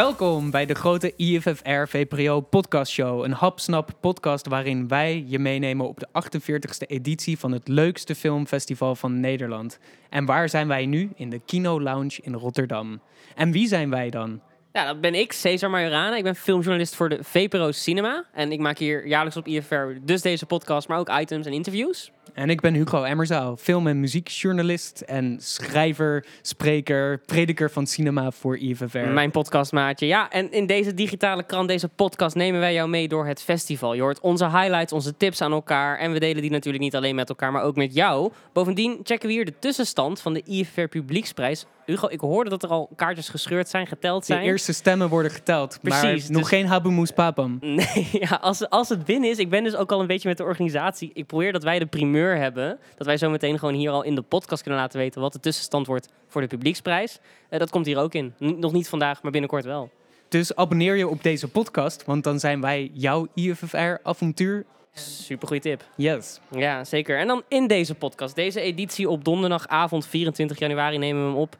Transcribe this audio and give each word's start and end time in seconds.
Welkom 0.00 0.50
bij 0.50 0.66
de 0.66 0.74
grote 0.74 1.12
IFFR 1.16 1.86
VPRO 1.86 2.40
podcast 2.40 2.92
show. 2.92 3.24
Een 3.24 3.32
hapsnap 3.32 3.90
podcast 4.00 4.46
waarin 4.46 4.88
wij 4.88 5.24
je 5.26 5.38
meenemen 5.38 5.88
op 5.88 6.00
de 6.00 6.08
48e 6.08 6.86
editie 6.86 7.38
van 7.38 7.52
het 7.52 7.68
leukste 7.68 8.14
filmfestival 8.14 8.94
van 8.94 9.20
Nederland. 9.20 9.78
En 10.10 10.24
waar 10.24 10.48
zijn 10.48 10.68
wij 10.68 10.86
nu? 10.86 11.10
In 11.14 11.30
de 11.30 11.40
Kino 11.46 11.80
Lounge 11.80 12.18
in 12.22 12.34
Rotterdam. 12.34 13.00
En 13.34 13.52
wie 13.52 13.68
zijn 13.68 13.90
wij 13.90 14.10
dan? 14.10 14.40
Ja, 14.72 14.86
dat 14.86 15.00
ben 15.00 15.14
ik, 15.14 15.32
Cesar 15.32 15.70
Majorana. 15.70 16.16
Ik 16.16 16.22
ben 16.22 16.36
filmjournalist 16.36 16.94
voor 16.94 17.08
de 17.08 17.18
VPRO 17.24 17.72
Cinema. 17.72 18.24
En 18.32 18.52
ik 18.52 18.60
maak 18.60 18.78
hier 18.78 19.06
jaarlijks 19.06 19.36
op 19.36 19.46
IFR 19.46 19.74
dus 20.02 20.22
deze 20.22 20.46
podcast, 20.46 20.88
maar 20.88 20.98
ook 20.98 21.10
items 21.20 21.46
en 21.46 21.52
interviews. 21.52 22.12
En 22.34 22.50
ik 22.50 22.60
ben 22.60 22.74
Hugo 22.74 23.02
Emmerzaal, 23.02 23.56
film- 23.56 23.86
en 23.86 24.00
muziekjournalist 24.00 25.00
en 25.00 25.36
schrijver, 25.40 26.24
spreker, 26.42 27.18
prediker 27.26 27.70
van 27.70 27.86
cinema 27.86 28.30
voor 28.30 28.58
IFFR. 28.58 28.98
Mijn 28.98 29.30
podcastmaatje. 29.30 30.06
Ja, 30.06 30.30
en 30.30 30.52
in 30.52 30.66
deze 30.66 30.94
digitale 30.94 31.42
krant, 31.42 31.68
deze 31.68 31.88
podcast, 31.88 32.34
nemen 32.36 32.60
wij 32.60 32.74
jou 32.74 32.88
mee 32.88 33.08
door 33.08 33.26
het 33.26 33.42
festival. 33.42 33.94
Je 33.94 34.00
hoort 34.02 34.20
onze 34.20 34.44
highlights, 34.44 34.92
onze 34.92 35.16
tips 35.16 35.40
aan 35.40 35.52
elkaar. 35.52 35.98
En 35.98 36.12
we 36.12 36.18
delen 36.18 36.42
die 36.42 36.50
natuurlijk 36.50 36.82
niet 36.84 36.96
alleen 36.96 37.14
met 37.14 37.28
elkaar, 37.28 37.52
maar 37.52 37.62
ook 37.62 37.76
met 37.76 37.94
jou. 37.94 38.32
Bovendien 38.52 39.00
checken 39.02 39.28
we 39.28 39.34
hier 39.34 39.44
de 39.44 39.58
tussenstand 39.58 40.20
van 40.20 40.32
de 40.34 40.42
IFFR 40.44 40.86
Publieksprijs. 40.88 41.66
Hugo, 41.86 42.08
ik 42.08 42.20
hoorde 42.20 42.50
dat 42.50 42.62
er 42.62 42.68
al 42.68 42.90
kaartjes 42.96 43.28
gescheurd 43.28 43.68
zijn, 43.68 43.86
geteld 43.86 44.20
De 44.26 44.32
zijn. 44.32 44.44
eerste 44.44 44.72
stemmen 44.72 45.08
worden 45.08 45.30
geteld, 45.30 45.78
Precies, 45.82 46.02
maar 46.02 46.12
nog 46.12 46.40
dus- 46.40 46.48
geen 46.48 46.66
Habemoes 46.66 47.10
Papam. 47.10 47.58
Nee, 47.80 48.08
ja, 48.12 48.38
als, 48.40 48.68
als 48.68 48.88
het 48.88 49.04
binnen 49.04 49.30
is, 49.30 49.38
ik 49.38 49.50
ben 49.50 49.64
dus 49.64 49.76
ook 49.76 49.92
al 49.92 50.00
een 50.00 50.06
beetje 50.06 50.28
met 50.28 50.36
de 50.36 50.44
organisatie. 50.44 51.10
Ik 51.14 51.26
probeer 51.26 51.52
dat 51.52 51.62
wij 51.62 51.78
de 51.78 51.86
primeur 51.86 52.19
hebben. 52.28 52.78
Dat 52.96 53.06
wij 53.06 53.16
zo 53.16 53.30
meteen 53.30 53.58
gewoon 53.58 53.74
hier 53.74 53.90
al 53.90 54.02
in 54.02 54.14
de 54.14 54.22
podcast 54.22 54.62
kunnen 54.62 54.80
laten 54.80 54.98
weten 54.98 55.20
wat 55.20 55.32
de 55.32 55.40
tussenstand 55.40 55.86
wordt 55.86 56.08
voor 56.28 56.40
de 56.40 56.46
publieksprijs. 56.46 57.18
Eh, 57.48 57.58
dat 57.58 57.70
komt 57.70 57.86
hier 57.86 57.98
ook 57.98 58.14
in. 58.14 58.34
N- 58.44 58.58
nog 58.58 58.72
niet 58.72 58.88
vandaag, 58.88 59.22
maar 59.22 59.30
binnenkort 59.32 59.64
wel. 59.64 59.90
Dus 60.28 60.54
abonneer 60.56 60.96
je 60.96 61.08
op 61.08 61.22
deze 61.22 61.48
podcast, 61.48 62.04
want 62.04 62.24
dan 62.24 62.38
zijn 62.40 62.60
wij 62.60 62.90
jouw 62.92 63.26
IFFR-avontuur. 63.34 64.64
Super 64.92 65.48
goede 65.48 65.62
tip. 65.62 65.84
Yes. 65.96 66.40
Ja, 66.50 66.84
zeker. 66.84 67.18
En 67.18 67.26
dan 67.26 67.42
in 67.48 67.66
deze 67.66 67.94
podcast, 67.94 68.34
deze 68.34 68.60
editie 68.60 69.08
op 69.08 69.24
donderdagavond 69.24 70.06
24 70.06 70.58
januari 70.58 70.98
nemen 70.98 71.22
we 71.22 71.28
hem 71.28 71.38
op. 71.38 71.56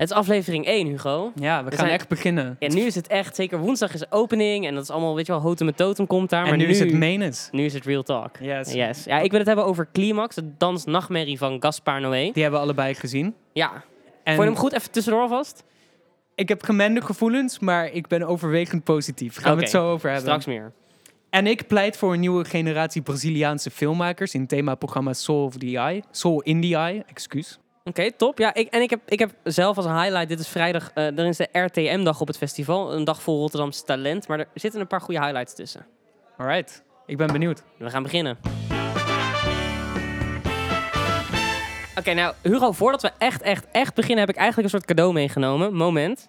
Het 0.00 0.10
is 0.10 0.16
aflevering 0.16 0.66
1, 0.66 0.86
Hugo. 0.86 1.32
Ja, 1.34 1.64
we, 1.64 1.70
gaan 1.70 1.78
zijn- 1.78 1.90
echt 1.90 2.08
beginnen. 2.08 2.56
En 2.58 2.74
nu 2.74 2.80
is 2.80 2.94
het 2.94 3.06
echt, 3.06 3.36
zeker 3.36 3.58
woensdag 3.58 3.94
is 3.94 4.12
opening 4.12 4.66
en 4.66 4.74
dat 4.74 4.82
is 4.82 4.90
allemaal, 4.90 5.14
weet 5.14 5.26
je 5.26 5.32
wel, 5.32 5.40
houten 5.40 5.66
met 5.66 5.76
totem 5.76 6.06
komt 6.06 6.30
daar. 6.30 6.42
en 6.42 6.48
maar 6.48 6.58
nu, 6.58 6.66
is 6.66 6.78
het 6.78 6.92
menens. 6.92 7.48
nu 7.52 7.64
is 7.64 7.74
het 7.74 7.84
real 7.84 8.02
talk. 8.02 8.36
Yes. 8.40 8.72
Yes. 8.72 9.04
Ja, 9.04 9.18
ik 9.18 9.30
wil 9.30 9.38
het 9.38 9.48
hebben 9.48 9.64
over 9.64 9.88
Climax, 9.92 10.34
de 10.34 10.56
dansnachtmerrie 10.56 11.38
van 11.38 11.56
Gaspar 11.62 12.00
Noé. 12.00 12.30
Die 12.32 12.42
hebben 12.42 12.60
we 12.60 12.66
allebei 12.66 12.94
gezien. 12.94 13.34
Ja, 13.52 13.72
En 13.72 14.34
vond 14.34 14.46
je 14.46 14.52
hem 14.52 14.56
goed? 14.56 14.72
Even 14.72 14.90
tussendoor 14.90 15.22
alvast? 15.22 15.64
ik 16.34 16.48
heb 16.48 16.62
gemengde 16.62 17.00
gevoelens, 17.00 17.58
maar 17.58 17.92
ik 17.92 18.06
ben 18.06 18.22
overwegend 18.22 18.84
positief. 18.84 19.36
Gaan 19.36 19.54
we 19.56 19.60
het 19.62 19.70
zo 19.70 19.90
over 19.90 20.10
hebben. 20.10 20.26
Straks 20.26 20.46
meer. 20.46 20.72
En 21.30 21.46
ik 21.46 21.66
pleit 21.66 21.96
voor 21.96 22.12
een 22.12 22.20
nieuwe 22.20 22.44
generatie 22.44 23.02
Braziliaanse 23.02 23.70
filmmakers 23.70 24.34
in 24.34 24.46
themaprogramma 24.46 25.12
Soul 25.12 25.44
of 25.44 25.56
the 25.56 25.76
Eye. 25.78 26.02
Soul 26.10 26.40
in 26.40 26.60
the 26.60 26.76
Eye, 26.76 27.02
excuus. 27.06 27.58
Oké, 27.84 28.12
top. 28.12 28.38
Ja, 28.38 28.54
ik, 28.54 28.68
en 28.68 28.82
ik 28.82 28.90
heb, 28.90 29.00
ik 29.06 29.18
heb 29.18 29.30
zelf 29.44 29.76
als 29.76 29.86
een 29.86 30.00
highlight, 30.00 30.28
dit 30.28 30.38
is 30.38 30.48
vrijdag, 30.48 30.90
eh 30.94 31.18
er 31.18 31.26
is 31.26 31.36
de 31.36 31.48
RTM-dag 31.52 32.20
op 32.20 32.26
het 32.26 32.36
festival. 32.36 32.92
Een 32.92 33.04
dag 33.04 33.22
vol 33.22 33.38
Rotterdamse 33.38 33.84
talent, 33.84 34.28
maar 34.28 34.38
er 34.38 34.46
zitten 34.54 34.80
een 34.80 34.86
paar 34.86 35.00
goede 35.00 35.20
highlights 35.20 35.54
tussen. 35.54 35.86
Alright, 36.36 36.82
ik 37.06 37.16
ben 37.16 37.26
benieuwd. 37.26 37.62
We 37.76 37.90
gaan 37.90 38.02
beginnen. 38.02 38.38
Oké, 41.98 42.12
nou 42.12 42.34
Hugo, 42.42 42.72
voordat 42.72 43.02
we 43.02 43.10
echt, 43.18 43.42
echt, 43.42 43.66
echt 43.72 43.94
beginnen, 43.94 44.18
heb 44.18 44.28
ik 44.28 44.36
eigenlijk 44.36 44.64
een 44.64 44.78
soort 44.78 44.88
cadeau 44.88 45.12
meegenomen. 45.12 45.74
Moment. 45.74 46.28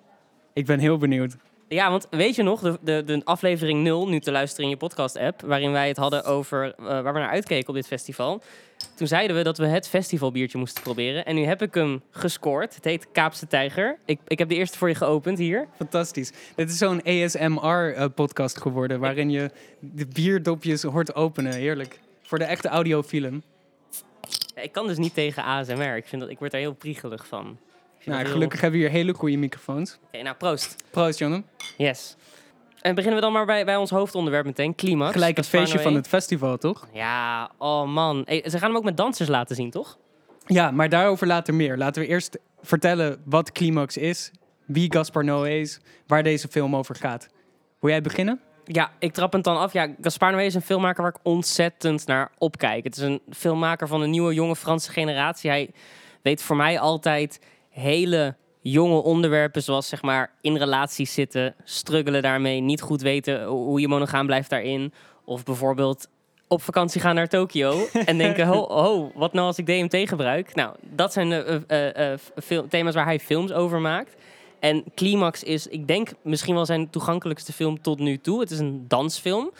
Ik 0.53 0.65
ben 0.65 0.79
heel 0.79 0.97
benieuwd. 0.97 1.35
Ja, 1.73 1.89
want 1.89 2.07
weet 2.09 2.35
je 2.35 2.43
nog, 2.43 2.61
de, 2.61 2.77
de, 2.81 3.03
de 3.03 3.21
aflevering 3.23 3.83
0, 3.83 4.07
nu 4.07 4.19
te 4.19 4.31
luisteren 4.31 4.63
in 4.65 4.69
je 4.71 4.77
podcast-app, 4.77 5.41
waarin 5.41 5.71
wij 5.71 5.87
het 5.87 5.97
hadden 5.97 6.23
over 6.23 6.73
eh, 6.77 6.85
waar 6.85 7.13
we 7.13 7.19
naar 7.19 7.29
uitkeken 7.29 7.69
op 7.69 7.75
dit 7.75 7.87
festival. 7.87 8.41
Toen 8.95 9.07
zeiden 9.07 9.35
we 9.35 9.43
dat 9.43 9.57
we 9.57 9.65
het 9.65 9.87
festivalbiertje 9.87 10.57
moesten 10.57 10.83
proberen. 10.83 11.25
En 11.25 11.35
nu 11.35 11.43
heb 11.43 11.61
ik 11.61 11.73
hem 11.73 12.01
gescoord. 12.09 12.75
Het 12.75 12.83
heet 12.83 13.07
Kaapse 13.11 13.47
Tijger. 13.47 13.97
Ik, 14.05 14.19
ik 14.27 14.39
heb 14.39 14.49
de 14.49 14.55
eerste 14.55 14.77
voor 14.77 14.87
je 14.87 14.95
geopend 14.95 15.37
hier. 15.37 15.67
Fantastisch. 15.75 16.31
Dit 16.55 16.69
is 16.69 16.77
zo'n 16.77 17.03
ASMR-podcast 17.03 18.55
eh, 18.55 18.61
geworden, 18.61 18.99
waarin 18.99 19.29
je 19.29 19.51
de 19.79 20.07
bierdopjes 20.07 20.83
hoort 20.83 21.15
openen. 21.15 21.53
Heerlijk. 21.53 21.99
Voor 22.21 22.39
de 22.39 22.45
echte 22.45 22.67
audiofilm. 22.67 23.43
Ja, 24.55 24.61
Ik 24.61 24.71
kan 24.71 24.87
dus 24.87 24.97
niet 24.97 25.13
tegen 25.13 25.43
ASMR. 25.43 25.95
Ik, 25.95 26.07
vind 26.07 26.21
dat, 26.21 26.31
ik 26.31 26.39
word 26.39 26.51
daar 26.51 26.61
heel 26.61 26.73
priegelig 26.73 27.27
van. 27.27 27.57
Nou, 28.05 28.25
gelukkig 28.25 28.61
hebben 28.61 28.79
we 28.79 28.85
hier 28.85 28.95
hele 28.95 29.13
goede 29.13 29.37
microfoons. 29.37 29.99
Oké, 30.05 30.21
nou 30.23 30.35
proost. 30.35 30.75
Proost, 30.91 31.19
Jonne. 31.19 31.43
Yes. 31.77 32.15
En 32.81 32.95
beginnen 32.95 33.19
we 33.19 33.25
dan 33.25 33.33
maar 33.33 33.45
bij, 33.45 33.65
bij 33.65 33.75
ons 33.75 33.89
hoofdonderwerp 33.89 34.45
meteen, 34.45 34.75
climax. 34.75 35.11
Gelijk 35.11 35.37
het 35.37 35.47
feestje 35.47 35.79
van 35.79 35.95
het 35.95 36.07
festival, 36.07 36.57
toch? 36.57 36.87
Ja, 36.93 37.51
oh 37.57 37.87
man. 37.87 38.21
Hey, 38.25 38.43
ze 38.49 38.57
gaan 38.57 38.67
hem 38.67 38.77
ook 38.77 38.83
met 38.83 38.97
dansers 38.97 39.29
laten 39.29 39.55
zien, 39.55 39.69
toch? 39.69 39.97
Ja, 40.45 40.71
maar 40.71 40.89
daarover 40.89 41.27
later 41.27 41.53
meer. 41.53 41.77
Laten 41.77 42.01
we 42.01 42.07
eerst 42.07 42.37
vertellen 42.61 43.21
wat 43.25 43.51
Climax 43.51 43.97
is, 43.97 44.31
wie 44.65 44.93
Gaspar 44.93 45.23
Noé 45.23 45.49
is, 45.49 45.79
waar 46.07 46.23
deze 46.23 46.47
film 46.47 46.75
over 46.75 46.95
gaat. 46.95 47.29
Wil 47.79 47.89
jij 47.89 48.01
beginnen? 48.01 48.41
Ja, 48.65 48.91
ik 48.99 49.13
trap 49.13 49.33
het 49.33 49.43
dan 49.43 49.57
af. 49.57 49.73
Ja, 49.73 49.87
Gaspar 50.01 50.31
Noé 50.31 50.43
is 50.43 50.53
een 50.53 50.61
filmmaker 50.61 51.03
waar 51.03 51.13
ik 51.15 51.19
ontzettend 51.23 52.07
naar 52.07 52.31
opkijk. 52.37 52.83
Het 52.83 52.97
is 52.97 53.03
een 53.03 53.21
filmmaker 53.29 53.87
van 53.87 54.01
een 54.01 54.09
nieuwe, 54.09 54.33
jonge 54.33 54.55
Franse 54.55 54.91
generatie. 54.91 55.49
Hij 55.49 55.71
weet 56.21 56.43
voor 56.43 56.55
mij 56.55 56.79
altijd 56.79 57.39
hele 57.71 58.35
jonge 58.61 59.01
onderwerpen, 59.03 59.63
zoals 59.63 59.87
zeg 59.87 60.01
maar 60.01 60.31
in 60.41 60.57
relaties 60.57 61.13
zitten, 61.13 61.55
struggelen 61.63 62.21
daarmee, 62.21 62.59
niet 62.59 62.81
goed 62.81 63.01
weten 63.01 63.45
hoe 63.45 63.79
je 63.79 63.87
monogaam 63.87 64.25
blijft 64.25 64.49
daarin. 64.49 64.93
Of 65.25 65.43
bijvoorbeeld 65.43 66.07
op 66.47 66.61
vakantie 66.61 67.01
gaan 67.01 67.15
naar 67.15 67.27
Tokio 67.27 67.87
en 68.05 68.17
denken, 68.17 68.69
oh, 68.69 69.15
wat 69.15 69.33
nou 69.33 69.47
als 69.47 69.57
ik 69.57 69.65
DMT 69.65 70.09
gebruik? 70.09 70.55
Nou, 70.55 70.75
dat 70.81 71.13
zijn 71.13 71.29
de 71.29 71.63
eh, 71.67 72.11
eh, 72.11 72.19
eh, 72.49 72.63
thema's 72.69 72.93
waar 72.93 73.05
hij 73.05 73.19
films 73.19 73.51
over 73.51 73.81
maakt. 73.81 74.15
En 74.59 74.83
Climax 74.95 75.43
is, 75.43 75.67
ik 75.67 75.87
denk, 75.87 76.09
misschien 76.23 76.55
wel 76.55 76.65
zijn 76.65 76.89
toegankelijkste 76.89 77.53
film 77.53 77.81
tot 77.81 77.99
nu 77.99 78.17
toe. 78.17 78.39
Het 78.39 78.51
is 78.51 78.59
een 78.59 78.85
dansfilm. 78.87 79.51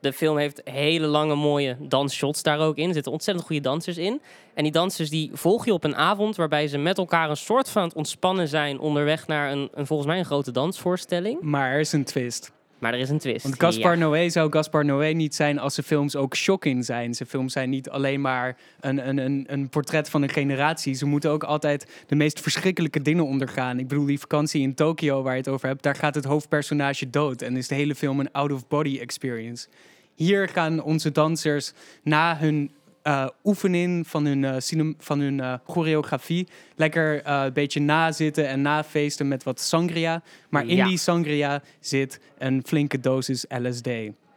De 0.00 0.12
film 0.12 0.36
heeft 0.36 0.60
hele 0.64 1.06
lange, 1.06 1.34
mooie 1.34 1.76
dansshots 1.80 2.42
daar 2.42 2.58
ook 2.58 2.76
in. 2.76 2.88
Er 2.88 2.94
zitten 2.94 3.12
ontzettend 3.12 3.46
goede 3.46 3.62
dansers 3.62 3.96
in. 3.96 4.20
En 4.54 4.62
die 4.62 4.72
dansers 4.72 5.10
die 5.10 5.30
volg 5.32 5.64
je 5.64 5.72
op 5.72 5.84
een 5.84 5.96
avond 5.96 6.36
waarbij 6.36 6.68
ze 6.68 6.78
met 6.78 6.98
elkaar 6.98 7.30
een 7.30 7.36
soort 7.36 7.70
van 7.70 7.82
het 7.82 7.94
ontspannen 7.94 8.48
zijn 8.48 8.78
onderweg 8.78 9.26
naar 9.26 9.52
een, 9.52 9.68
een 9.74 9.86
volgens 9.86 10.08
mij 10.08 10.18
een 10.18 10.24
grote 10.24 10.50
dansvoorstelling. 10.50 11.40
Maar 11.40 11.70
er 11.70 11.80
is 11.80 11.92
een 11.92 12.04
twist. 12.04 12.52
Maar 12.78 12.94
er 12.94 12.98
is 12.98 13.10
een 13.10 13.18
twist. 13.18 13.42
Want 13.42 13.60
Gaspar 13.60 13.92
Ja. 13.92 13.98
Noé 13.98 14.28
zou 14.28 14.52
Gaspar 14.52 14.84
Noé 14.84 15.06
niet 15.06 15.34
zijn 15.34 15.58
als 15.58 15.74
zijn 15.74 15.86
films 15.86 16.16
ook 16.16 16.36
shocking 16.36 16.84
zijn. 16.84 17.14
Zijn 17.14 17.28
films 17.28 17.52
zijn 17.52 17.70
niet 17.70 17.90
alleen 17.90 18.20
maar 18.20 18.56
een, 18.80 19.08
een, 19.08 19.18
een, 19.18 19.44
een 19.46 19.68
portret 19.68 20.10
van 20.10 20.22
een 20.22 20.28
generatie. 20.28 20.94
Ze 20.94 21.06
moeten 21.06 21.30
ook 21.30 21.44
altijd 21.44 22.04
de 22.06 22.14
meest 22.14 22.40
verschrikkelijke 22.40 23.02
dingen 23.02 23.26
ondergaan. 23.26 23.78
Ik 23.78 23.88
bedoel, 23.88 24.06
die 24.06 24.20
vakantie 24.20 24.62
in 24.62 24.74
Tokio 24.74 25.22
waar 25.22 25.32
je 25.32 25.38
het 25.38 25.48
over 25.48 25.68
hebt, 25.68 25.82
daar 25.82 25.96
gaat 25.96 26.14
het 26.14 26.24
hoofdpersonage 26.24 27.10
dood. 27.10 27.42
En 27.42 27.56
is 27.56 27.68
de 27.68 27.74
hele 27.74 27.94
film 27.94 28.20
een 28.20 28.32
out-of-body 28.32 28.98
experience. 28.98 29.68
Hier 30.14 30.48
gaan 30.48 30.82
onze 30.82 31.12
dansers 31.12 31.72
na 32.02 32.36
hun 32.36 32.70
eh, 33.08 33.26
oefening 33.44 34.06
van 34.06 34.24
hun, 34.24 34.44
eh, 34.44 34.54
cinem- 34.58 34.94
van 34.98 35.20
hun 35.20 35.40
eh, 35.40 35.54
choreografie 35.66 36.48
lekker 36.76 37.26
een 37.28 37.52
beetje 37.52 37.80
nazitten 37.80 38.48
en 38.48 38.62
nafeesten 38.62 39.28
met 39.28 39.42
wat 39.42 39.60
sangria. 39.60 40.22
Maar 40.48 40.66
in 40.66 40.76
Ja. 40.76 40.86
die 40.86 40.98
sangria 40.98 41.62
zit 41.80 42.20
een 42.38 42.62
flinke 42.66 43.00
dosis 43.00 43.44
LSD. 43.48 43.88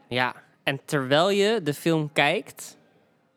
Ja, 0.07 0.35
en 0.63 0.79
terwijl 0.85 1.29
je 1.29 1.59
de 1.63 1.73
film 1.73 2.09
kijkt, 2.13 2.77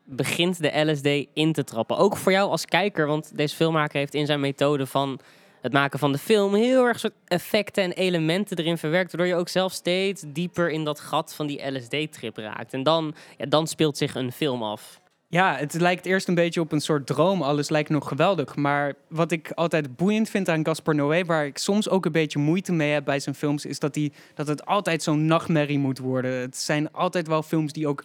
begint 0.03 0.61
de 0.61 0.79
LSD 0.91 1.27
in 1.33 1.53
te 1.53 1.63
trappen. 1.63 1.97
Ook 1.97 2.17
voor 2.17 2.31
jou 2.31 2.49
als 2.49 2.65
kijker, 2.65 3.07
want 3.07 3.31
deze 3.37 3.55
filmmaker 3.55 3.99
heeft 3.99 4.13
in 4.13 4.25
zijn 4.25 4.39
methode 4.39 4.85
van 4.85 5.19
het 5.61 5.73
maken 5.73 5.99
van 5.99 6.11
de 6.11 6.17
film 6.17 6.53
heel 6.53 6.85
erg 6.85 6.99
soort 6.99 7.13
effecten 7.27 7.83
en 7.83 7.91
elementen 7.91 8.57
erin 8.57 8.77
verwerkt, 8.77 9.11
waardoor 9.11 9.33
je 9.35 9.39
ook 9.39 9.49
zelf 9.49 9.71
steeds 9.73 10.23
dieper 10.27 10.69
in 10.69 10.83
dat 10.83 10.99
gat 10.99 11.35
van 11.35 11.47
die 11.47 11.71
LSD-trip 11.71 12.37
raakt. 12.37 12.73
En 12.73 12.83
dan, 12.83 13.15
ja, 13.37 13.45
dan 13.45 13.67
speelt 13.67 13.97
zich 13.97 14.15
een 14.15 14.31
film 14.31 14.63
af. 14.63 15.03
Ja, 15.35 15.55
het 15.55 15.73
lijkt 15.73 16.05
eerst 16.05 16.27
een 16.27 16.35
beetje 16.35 16.61
op 16.61 16.71
een 16.71 16.81
soort 16.81 17.07
droom. 17.07 17.41
Alles 17.41 17.69
lijkt 17.69 17.89
nog 17.89 18.07
geweldig. 18.07 18.55
Maar 18.55 18.93
wat 19.07 19.31
ik 19.31 19.51
altijd 19.51 19.95
boeiend 19.95 20.29
vind 20.29 20.49
aan 20.49 20.65
Gaspar 20.65 20.95
Noé, 20.95 21.25
waar 21.25 21.45
ik 21.45 21.57
soms 21.57 21.89
ook 21.89 22.05
een 22.05 22.11
beetje 22.11 22.39
moeite 22.39 22.71
mee 22.71 22.91
heb 22.91 23.05
bij 23.05 23.19
zijn 23.19 23.35
films, 23.35 23.65
is 23.65 23.79
dat, 23.79 23.93
die, 23.93 24.13
dat 24.33 24.47
het 24.47 24.65
altijd 24.65 25.03
zo'n 25.03 25.25
nachtmerrie 25.25 25.79
moet 25.79 25.97
worden. 25.97 26.31
Het 26.31 26.57
zijn 26.57 26.91
altijd 26.91 27.27
wel 27.27 27.43
films 27.43 27.73
die 27.73 27.87
ook 27.87 28.03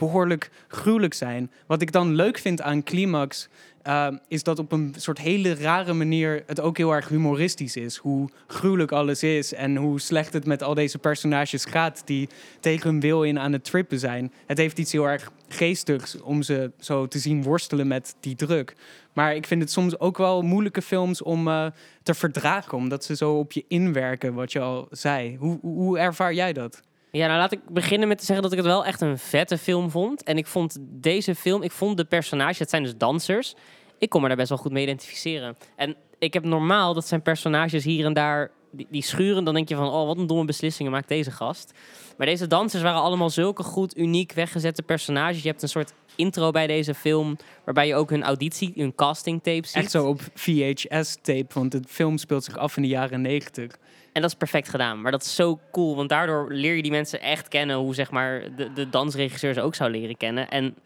behoorlijk 0.00 0.50
gruwelijk 0.68 1.14
zijn. 1.14 1.50
Wat 1.66 1.82
ik 1.82 1.92
dan 1.92 2.14
leuk 2.14 2.38
vind 2.38 2.62
aan 2.62 2.82
Climax 2.82 3.48
uh, 3.86 4.08
is 4.28 4.42
dat 4.42 4.58
op 4.58 4.72
een 4.72 4.94
soort 4.96 5.18
hele 5.18 5.54
rare 5.54 5.92
manier 5.92 6.42
het 6.46 6.60
ook 6.60 6.76
heel 6.76 6.92
erg 6.92 7.08
humoristisch 7.08 7.76
is. 7.76 7.96
Hoe 7.96 8.28
gruwelijk 8.46 8.92
alles 8.92 9.22
is 9.22 9.54
en 9.54 9.76
hoe 9.76 10.00
slecht 10.00 10.32
het 10.32 10.46
met 10.46 10.62
al 10.62 10.74
deze 10.74 10.98
personages 10.98 11.64
gaat 11.64 12.02
die 12.04 12.28
tegen 12.60 12.90
hun 12.90 13.00
wil 13.00 13.22
in 13.22 13.38
aan 13.38 13.52
het 13.52 13.64
trippen 13.64 13.98
zijn. 13.98 14.32
Het 14.46 14.58
heeft 14.58 14.78
iets 14.78 14.92
heel 14.92 15.08
erg 15.08 15.30
geestigs 15.48 16.20
om 16.20 16.42
ze 16.42 16.70
zo 16.78 17.06
te 17.06 17.18
zien 17.18 17.42
worstelen 17.42 17.86
met 17.86 18.14
die 18.20 18.34
druk. 18.34 18.76
Maar 19.12 19.34
ik 19.34 19.46
vind 19.46 19.60
het 19.60 19.70
soms 19.70 19.98
ook 19.98 20.18
wel 20.18 20.42
moeilijke 20.42 20.82
films 20.82 21.22
om 21.22 21.48
uh, 21.48 21.66
te 22.02 22.14
verdragen, 22.14 22.78
omdat 22.78 23.04
ze 23.04 23.16
zo 23.16 23.38
op 23.38 23.52
je 23.52 23.64
inwerken, 23.68 24.34
wat 24.34 24.52
je 24.52 24.60
al 24.60 24.86
zei. 24.90 25.36
Hoe, 25.36 25.58
hoe 25.60 25.98
ervaar 25.98 26.34
jij 26.34 26.52
dat? 26.52 26.80
Ja, 27.10 27.26
nou 27.26 27.38
laat 27.38 27.52
ik 27.52 27.60
beginnen 27.68 28.08
met 28.08 28.18
te 28.18 28.24
zeggen 28.24 28.42
dat 28.42 28.52
ik 28.52 28.58
het 28.58 28.66
wel 28.66 28.84
echt 28.84 29.00
een 29.00 29.18
vette 29.18 29.58
film 29.58 29.90
vond. 29.90 30.22
En 30.22 30.36
ik 30.36 30.46
vond 30.46 30.76
deze 30.80 31.34
film, 31.34 31.62
ik 31.62 31.72
vond 31.72 31.96
de 31.96 32.04
personages, 32.04 32.58
het 32.58 32.70
zijn 32.70 32.82
dus 32.82 32.96
dansers. 32.96 33.54
Ik 33.98 34.08
kon 34.08 34.20
me 34.20 34.28
daar 34.28 34.36
best 34.36 34.48
wel 34.48 34.58
goed 34.58 34.72
mee 34.72 34.82
identificeren. 34.82 35.56
En 35.76 35.96
ik 36.18 36.34
heb 36.34 36.44
normaal, 36.44 36.94
dat 36.94 37.06
zijn 37.06 37.22
personages 37.22 37.84
hier 37.84 38.04
en 38.04 38.12
daar, 38.12 38.50
die, 38.70 39.02
schuren. 39.02 39.44
Dan 39.44 39.54
denk 39.54 39.68
je 39.68 39.74
van, 39.74 39.88
oh 39.88 40.06
wat 40.06 40.18
een 40.18 40.26
domme 40.26 40.44
beslissingen 40.44 40.92
maakt 40.92 41.08
deze 41.08 41.30
gast. 41.30 41.72
Maar 42.16 42.26
deze 42.26 42.46
dansers 42.46 42.82
waren 42.82 43.00
allemaal 43.00 43.30
zulke 43.30 43.62
goed, 43.62 43.96
uniek 43.96 44.32
weggezette 44.32 44.82
personages. 44.82 45.42
Je 45.42 45.48
hebt 45.48 45.62
een 45.62 45.68
soort 45.68 45.92
intro 46.16 46.50
bij 46.50 46.66
deze 46.66 46.94
film, 46.94 47.36
waarbij 47.64 47.86
je 47.86 47.94
ook 47.94 48.10
hun 48.10 48.22
auditie, 48.22 48.72
hun 48.74 48.94
casting 48.94 49.42
tape 49.42 49.66
ziet. 49.66 49.76
Echt 49.76 49.90
zo 49.90 50.06
op 50.06 50.20
VHS-tape, 50.34 51.46
want 51.54 51.72
de 51.72 51.82
film 51.88 52.18
speelt 52.18 52.44
zich 52.44 52.56
af 52.56 52.76
in 52.76 52.82
de 52.82 52.88
jaren 52.88 53.20
negentig. 53.20 53.78
En 54.12 54.22
dat 54.22 54.30
is 54.30 54.36
perfect 54.36 54.68
gedaan. 54.68 55.00
Maar 55.00 55.12
dat 55.12 55.22
is 55.22 55.34
zo 55.34 55.60
cool, 55.72 55.96
want 55.96 56.08
daardoor 56.08 56.52
leer 56.52 56.74
je 56.74 56.82
die 56.82 56.90
mensen 56.90 57.20
echt 57.20 57.48
kennen 57.48 57.76
hoe 57.76 57.94
zeg 57.94 58.10
maar 58.10 58.56
de, 58.56 58.72
de 58.72 58.88
dansregisseurs 58.88 59.58
ook 59.58 59.74
zou 59.74 59.90
leren 59.90 60.16
kennen. 60.16 60.48
En 60.48 60.76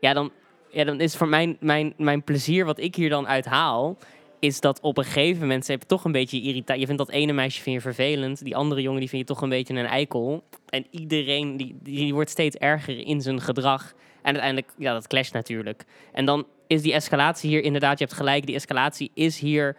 ja, 0.00 0.12
dan, 0.12 0.30
ja, 0.70 0.84
dan 0.84 1.00
is 1.00 1.16
voor 1.16 1.28
mijn, 1.28 1.56
mijn, 1.60 1.94
mijn 1.96 2.22
plezier 2.22 2.64
wat 2.64 2.78
ik 2.78 2.94
hier 2.94 3.08
dan 3.08 3.28
uithaal, 3.28 3.98
is 4.40 4.60
dat 4.60 4.80
op 4.80 4.98
een 4.98 5.04
gegeven 5.04 5.40
moment 5.40 5.64
ze 5.64 5.70
hebben 5.70 5.88
toch 5.88 6.04
een 6.04 6.12
beetje 6.12 6.40
irritatie. 6.40 6.80
Je 6.80 6.86
vindt 6.86 7.04
dat 7.04 7.10
ene 7.10 7.32
meisje 7.32 7.62
vind 7.62 7.74
je 7.74 7.80
vervelend, 7.80 8.44
die 8.44 8.56
andere 8.56 8.82
jongen 8.82 9.00
die 9.00 9.08
vind 9.08 9.28
je 9.28 9.34
toch 9.34 9.42
een 9.42 9.48
beetje 9.48 9.74
een 9.74 9.86
eikel. 9.86 10.44
En 10.68 10.86
iedereen 10.90 11.56
die, 11.56 11.76
die 11.82 12.14
wordt 12.14 12.30
steeds 12.30 12.56
erger 12.56 13.06
in 13.06 13.20
zijn 13.20 13.40
gedrag. 13.40 13.92
En 14.22 14.32
uiteindelijk, 14.32 14.72
ja, 14.78 14.92
dat 14.92 15.06
clasht 15.06 15.32
natuurlijk. 15.32 15.84
En 16.12 16.24
dan 16.24 16.46
is 16.66 16.82
die 16.82 16.92
escalatie 16.92 17.50
hier 17.50 17.62
inderdaad, 17.62 17.98
je 17.98 18.04
hebt 18.04 18.16
gelijk, 18.16 18.46
die 18.46 18.54
escalatie 18.54 19.10
is 19.14 19.38
hier 19.38 19.76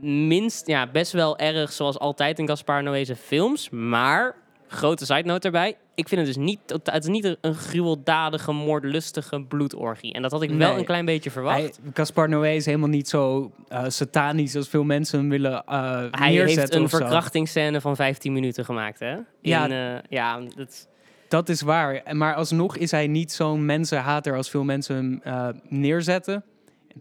minst, 0.00 0.66
ja, 0.66 0.86
best 0.86 1.12
wel 1.12 1.38
erg 1.38 1.72
zoals 1.72 1.98
altijd 1.98 2.38
in 2.38 2.48
Gaspar 2.48 2.82
Noé's 2.82 3.10
films. 3.20 3.70
Maar, 3.70 4.34
grote 4.68 5.04
side 5.04 5.22
note 5.22 5.46
erbij, 5.46 5.76
ik 5.94 6.08
vind 6.08 6.26
het 6.26 6.34
dus 6.34 6.44
niet, 6.44 6.60
het 6.66 7.02
is 7.04 7.10
niet 7.10 7.36
een 7.40 7.54
gruweldadige, 7.54 8.52
moordlustige 8.52 9.42
bloedorgie. 9.42 10.12
En 10.12 10.22
dat 10.22 10.30
had 10.30 10.42
ik 10.42 10.50
wel 10.50 10.78
een 10.78 10.84
klein 10.84 11.04
beetje 11.04 11.30
verwacht. 11.30 11.58
Hij, 11.58 11.72
Gaspar 11.94 12.28
Noé 12.28 12.48
is 12.48 12.66
helemaal 12.66 12.88
niet 12.88 13.08
zo 13.08 13.52
uh, 13.72 13.84
satanisch 13.88 14.56
als 14.56 14.68
veel 14.68 14.84
mensen 14.84 15.18
hem 15.18 15.28
willen 15.28 15.62
uh, 15.68 16.04
Hij 16.10 16.32
heeft 16.32 16.74
een 16.74 16.88
verkrachtingsscène 16.88 17.80
van 17.80 17.96
15 17.96 18.32
minuten 18.32 18.64
gemaakt, 18.64 18.98
hè? 18.98 19.16
ja, 19.40 19.70
uh, 19.70 19.98
ja 20.08 20.40
dat... 20.56 20.88
dat 21.28 21.48
is 21.48 21.60
waar. 21.60 22.02
Maar 22.12 22.34
alsnog 22.34 22.76
is 22.76 22.90
hij 22.90 23.06
niet 23.06 23.32
zo'n 23.32 23.64
mensenhater 23.64 24.36
als 24.36 24.50
veel 24.50 24.64
mensen 24.64 25.20
hem 25.22 25.60
neerzetten 25.68 26.44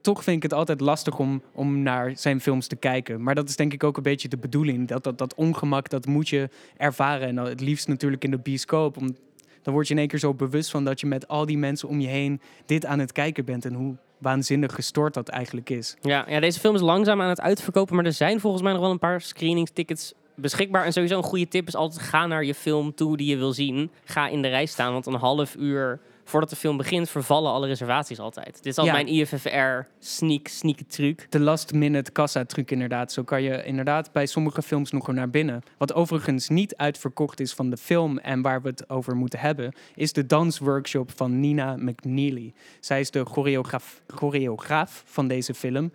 toch 0.01 0.23
vind 0.23 0.37
ik 0.37 0.43
het 0.43 0.53
altijd 0.53 0.81
lastig 0.81 1.19
om, 1.19 1.41
om 1.51 1.81
naar 1.81 2.11
zijn 2.15 2.41
films 2.41 2.67
te 2.67 2.75
kijken. 2.75 3.23
Maar 3.23 3.35
dat 3.35 3.49
is 3.49 3.55
denk 3.55 3.73
ik 3.73 3.83
ook 3.83 3.97
een 3.97 4.03
beetje 4.03 4.27
de 4.27 4.37
bedoeling. 4.37 4.87
Dat, 4.87 5.03
dat, 5.03 5.17
dat 5.17 5.35
ongemak, 5.35 5.89
dat 5.89 6.05
moet 6.05 6.29
je 6.29 6.49
ervaren. 6.77 7.27
En 7.27 7.37
het 7.37 7.61
liefst 7.61 7.87
natuurlijk 7.87 8.23
in 8.23 8.31
de 8.31 8.37
bioscoop. 8.37 8.97
Om, 8.97 9.15
dan 9.61 9.73
word 9.73 9.87
je 9.87 9.93
in 9.93 9.99
één 9.99 10.07
keer 10.07 10.19
zo 10.19 10.33
bewust 10.33 10.71
van 10.71 10.83
dat 10.83 10.99
je 10.99 11.07
met 11.07 11.27
al 11.27 11.45
die 11.45 11.57
mensen 11.57 11.89
om 11.89 11.99
je 11.99 12.07
heen 12.07 12.41
dit 12.65 12.85
aan 12.85 12.99
het 12.99 13.11
kijken 13.11 13.45
bent. 13.45 13.65
En 13.65 13.73
hoe 13.73 13.95
waanzinnig 14.17 14.75
gestoord 14.75 15.13
dat 15.13 15.27
eigenlijk 15.27 15.69
is. 15.69 15.95
Ja, 16.01 16.25
ja 16.29 16.39
deze 16.39 16.59
film 16.59 16.75
is 16.75 16.81
langzaam 16.81 17.21
aan 17.21 17.29
het 17.29 17.41
uitverkopen. 17.41 17.95
Maar 17.95 18.05
er 18.05 18.13
zijn 18.13 18.39
volgens 18.39 18.63
mij 18.63 18.71
nog 18.71 18.81
wel 18.81 18.91
een 18.91 18.99
paar 18.99 19.21
screeningstickets 19.21 20.13
beschikbaar. 20.35 20.85
En 20.85 20.93
sowieso 20.93 21.17
een 21.17 21.23
goede 21.23 21.47
tip 21.47 21.67
is 21.67 21.75
altijd 21.75 22.01
ga 22.01 22.25
naar 22.25 22.43
je 22.43 22.55
film 22.55 22.95
toe 22.95 23.17
die 23.17 23.29
je 23.29 23.37
wil 23.37 23.53
zien. 23.53 23.91
Ga 24.03 24.27
in 24.27 24.41
de 24.41 24.47
rij 24.47 24.65
staan, 24.65 24.93
want 24.93 25.05
een 25.05 25.13
half 25.13 25.55
uur 25.55 25.99
voordat 26.27 26.49
de 26.49 26.55
film 26.55 26.77
begint, 26.77 27.09
vervallen 27.09 27.51
alle 27.51 27.67
reservaties 27.67 28.19
altijd. 28.19 28.55
Dit 28.55 28.65
is 28.65 28.77
al 28.77 28.85
mijn 28.85 29.07
IFFR 29.07 29.89
sneak, 29.99 30.47
sneak 30.47 30.77
truc. 30.87 31.27
De 31.29 31.39
last 31.39 31.73
minute 31.73 32.11
kassa 32.11 32.45
truc 32.45 32.71
inderdaad. 32.71 33.11
Zo 33.11 33.23
kan 33.23 33.43
je 33.43 33.63
inderdaad 33.63 34.11
bij 34.11 34.25
sommige 34.25 34.61
films 34.61 34.91
nog 34.91 35.07
naar 35.07 35.29
binnen. 35.29 35.63
Wat 35.77 35.93
overigens 35.93 36.49
niet 36.49 36.75
uitverkocht 36.75 37.39
is 37.39 37.53
van 37.53 37.69
de 37.69 37.77
film 37.77 38.17
en 38.17 38.41
waar 38.41 38.61
we 38.61 38.69
het 38.69 38.89
over 38.89 39.15
moeten 39.15 39.39
hebben, 39.39 39.73
is 39.95 40.13
de 40.13 40.25
dansworkshop 40.25 41.11
van 41.15 41.39
Nina 41.39 41.75
McNeely. 41.75 42.53
Zij 42.79 42.99
is 42.99 43.11
de 43.11 43.25
choreograaf, 43.25 44.01
choreograaf 44.07 45.03
van 45.05 45.27
deze 45.27 45.53
film. 45.53 45.91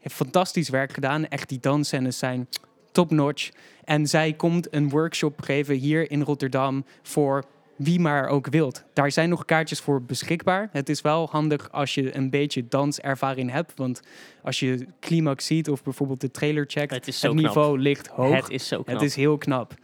Heeft 0.00 0.14
fantastisch 0.14 0.68
werk 0.68 0.92
gedaan. 0.92 1.28
Echt 1.28 1.48
die 1.48 1.60
dansscènes 1.60 2.18
zijn 2.18 2.48
top 2.92 3.10
notch. 3.10 3.50
En 3.84 4.06
zij 4.06 4.32
komt 4.32 4.74
een 4.74 4.88
workshop 4.88 5.42
geven 5.42 5.74
hier 5.74 6.10
in 6.10 6.22
Rotterdam 6.22 6.84
voor 7.02 7.44
wie 7.76 8.00
maar 8.00 8.28
ook 8.28 8.46
wilt. 8.50 8.84
Daar 8.92 9.12
zijn 9.12 9.28
nog 9.28 9.44
kaartjes 9.44 9.80
voor 9.80 10.02
beschikbaar. 10.02 10.68
Het 10.72 10.88
is 10.88 11.00
wel 11.00 11.28
handig 11.30 11.72
als 11.72 11.94
je 11.94 12.16
een 12.16 12.30
beetje 12.30 12.68
danservaring 12.68 13.50
hebt. 13.50 13.72
Want 13.76 14.00
als 14.42 14.60
je 14.60 14.86
climax 15.00 15.46
ziet 15.46 15.70
of 15.70 15.82
bijvoorbeeld 15.82 16.20
de 16.20 16.30
trailer 16.30 16.64
checkt, 16.68 16.94
het, 16.94 17.20
het 17.20 17.34
niveau 17.34 17.78
ligt 17.78 18.06
hoog. 18.06 18.34
Het 18.34 18.50
is 18.50 18.68
zo 18.68 18.82
knap. 18.82 18.94
Het 18.94 19.04
is 19.04 19.14
heel 19.16 19.38
knap. 19.38 19.74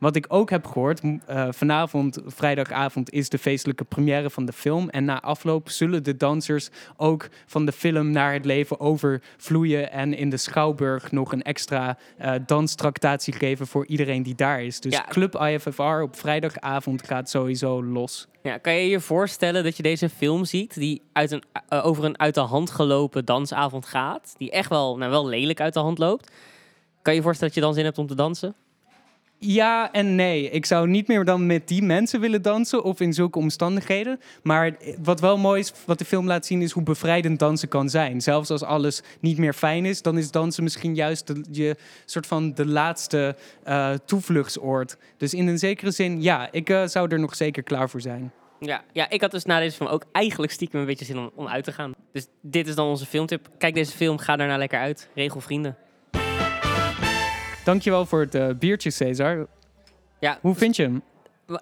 Wat 0.00 0.16
ik 0.16 0.24
ook 0.28 0.50
heb 0.50 0.66
gehoord, 0.66 1.02
uh, 1.02 1.48
vanavond, 1.50 2.18
vrijdagavond, 2.26 3.10
is 3.10 3.28
de 3.28 3.38
feestelijke 3.38 3.84
première 3.84 4.30
van 4.30 4.44
de 4.44 4.52
film. 4.52 4.88
En 4.88 5.04
na 5.04 5.22
afloop 5.22 5.68
zullen 5.68 6.02
de 6.02 6.16
dansers 6.16 6.68
ook 6.96 7.28
van 7.46 7.66
de 7.66 7.72
film 7.72 8.10
naar 8.10 8.32
het 8.32 8.44
leven 8.44 8.80
overvloeien. 8.80 9.92
En 9.92 10.14
in 10.14 10.30
de 10.30 10.36
Schouwburg 10.36 11.12
nog 11.12 11.32
een 11.32 11.42
extra 11.42 11.98
uh, 12.20 12.34
danstractatie 12.46 13.32
geven 13.32 13.66
voor 13.66 13.86
iedereen 13.86 14.22
die 14.22 14.34
daar 14.34 14.62
is. 14.62 14.80
Dus 14.80 15.00
Club 15.08 15.34
IFFR 15.34 15.82
op 15.82 16.16
vrijdagavond 16.16 17.06
gaat 17.06 17.30
sowieso 17.30 17.84
los. 17.84 18.28
Ja, 18.42 18.58
kan 18.58 18.74
je 18.74 18.88
je 18.88 19.00
voorstellen 19.00 19.64
dat 19.64 19.76
je 19.76 19.82
deze 19.82 20.08
film 20.08 20.44
ziet 20.44 20.74
die 20.74 21.02
uit 21.12 21.30
een, 21.30 21.42
uh, 21.72 21.86
over 21.86 22.04
een 22.04 22.18
uit 22.18 22.34
de 22.34 22.40
hand 22.40 22.70
gelopen 22.70 23.24
dansavond 23.24 23.86
gaat? 23.86 24.34
Die 24.38 24.50
echt 24.50 24.68
wel, 24.68 24.96
nou, 24.96 25.10
wel 25.10 25.26
lelijk 25.26 25.60
uit 25.60 25.74
de 25.74 25.80
hand 25.80 25.98
loopt. 25.98 26.30
Kan 27.02 27.12
je 27.12 27.18
je 27.18 27.24
voorstellen 27.24 27.54
dat 27.54 27.62
je 27.62 27.68
dan 27.68 27.74
zin 27.74 27.84
hebt 27.84 27.98
om 27.98 28.06
te 28.06 28.14
dansen? 28.14 28.54
Ja 29.42 29.92
en 29.92 30.14
nee. 30.14 30.50
Ik 30.50 30.66
zou 30.66 30.88
niet 30.88 31.08
meer 31.08 31.24
dan 31.24 31.46
met 31.46 31.68
die 31.68 31.82
mensen 31.82 32.20
willen 32.20 32.42
dansen 32.42 32.82
of 32.82 33.00
in 33.00 33.12
zulke 33.12 33.38
omstandigheden. 33.38 34.20
Maar 34.42 34.76
wat 35.02 35.20
wel 35.20 35.38
mooi 35.38 35.60
is, 35.60 35.72
wat 35.84 35.98
de 35.98 36.04
film 36.04 36.26
laat 36.26 36.46
zien, 36.46 36.62
is 36.62 36.72
hoe 36.72 36.82
bevrijdend 36.82 37.38
dansen 37.38 37.68
kan 37.68 37.88
zijn. 37.88 38.20
Zelfs 38.20 38.50
als 38.50 38.62
alles 38.62 39.02
niet 39.20 39.38
meer 39.38 39.52
fijn 39.52 39.84
is, 39.84 40.02
dan 40.02 40.18
is 40.18 40.30
dansen 40.30 40.62
misschien 40.62 40.94
juist 40.94 41.26
de, 41.26 41.44
je 41.50 41.76
soort 42.04 42.26
van 42.26 42.54
de 42.54 42.66
laatste 42.66 43.36
uh, 43.68 43.92
toevluchtsoord. 44.04 44.96
Dus 45.16 45.34
in 45.34 45.46
een 45.46 45.58
zekere 45.58 45.90
zin, 45.90 46.22
ja, 46.22 46.48
ik 46.52 46.70
uh, 46.70 46.86
zou 46.86 47.08
er 47.08 47.20
nog 47.20 47.36
zeker 47.36 47.62
klaar 47.62 47.90
voor 47.90 48.00
zijn. 48.00 48.32
Ja, 48.58 48.84
ja, 48.92 49.10
ik 49.10 49.20
had 49.20 49.30
dus 49.30 49.44
na 49.44 49.58
deze 49.58 49.76
film 49.76 49.88
ook 49.88 50.04
eigenlijk 50.12 50.52
stiekem 50.52 50.80
een 50.80 50.86
beetje 50.86 51.04
zin 51.04 51.18
om, 51.18 51.30
om 51.34 51.48
uit 51.48 51.64
te 51.64 51.72
gaan. 51.72 51.94
Dus 52.12 52.26
dit 52.42 52.68
is 52.68 52.74
dan 52.74 52.88
onze 52.88 53.06
filmtip. 53.06 53.48
Kijk 53.58 53.74
deze 53.74 53.92
film, 53.92 54.18
ga 54.18 54.36
daarna 54.36 54.56
lekker 54.56 54.78
uit. 54.78 55.08
Regel 55.14 55.40
vrienden. 55.40 55.76
Dankjewel 57.64 58.06
voor 58.06 58.20
het 58.20 58.34
uh, 58.34 58.48
biertje, 58.58 58.90
Cesar. 58.90 59.46
Ja, 60.18 60.38
Hoe 60.40 60.54
vind 60.54 60.76
je 60.76 60.82
hem? 60.82 61.02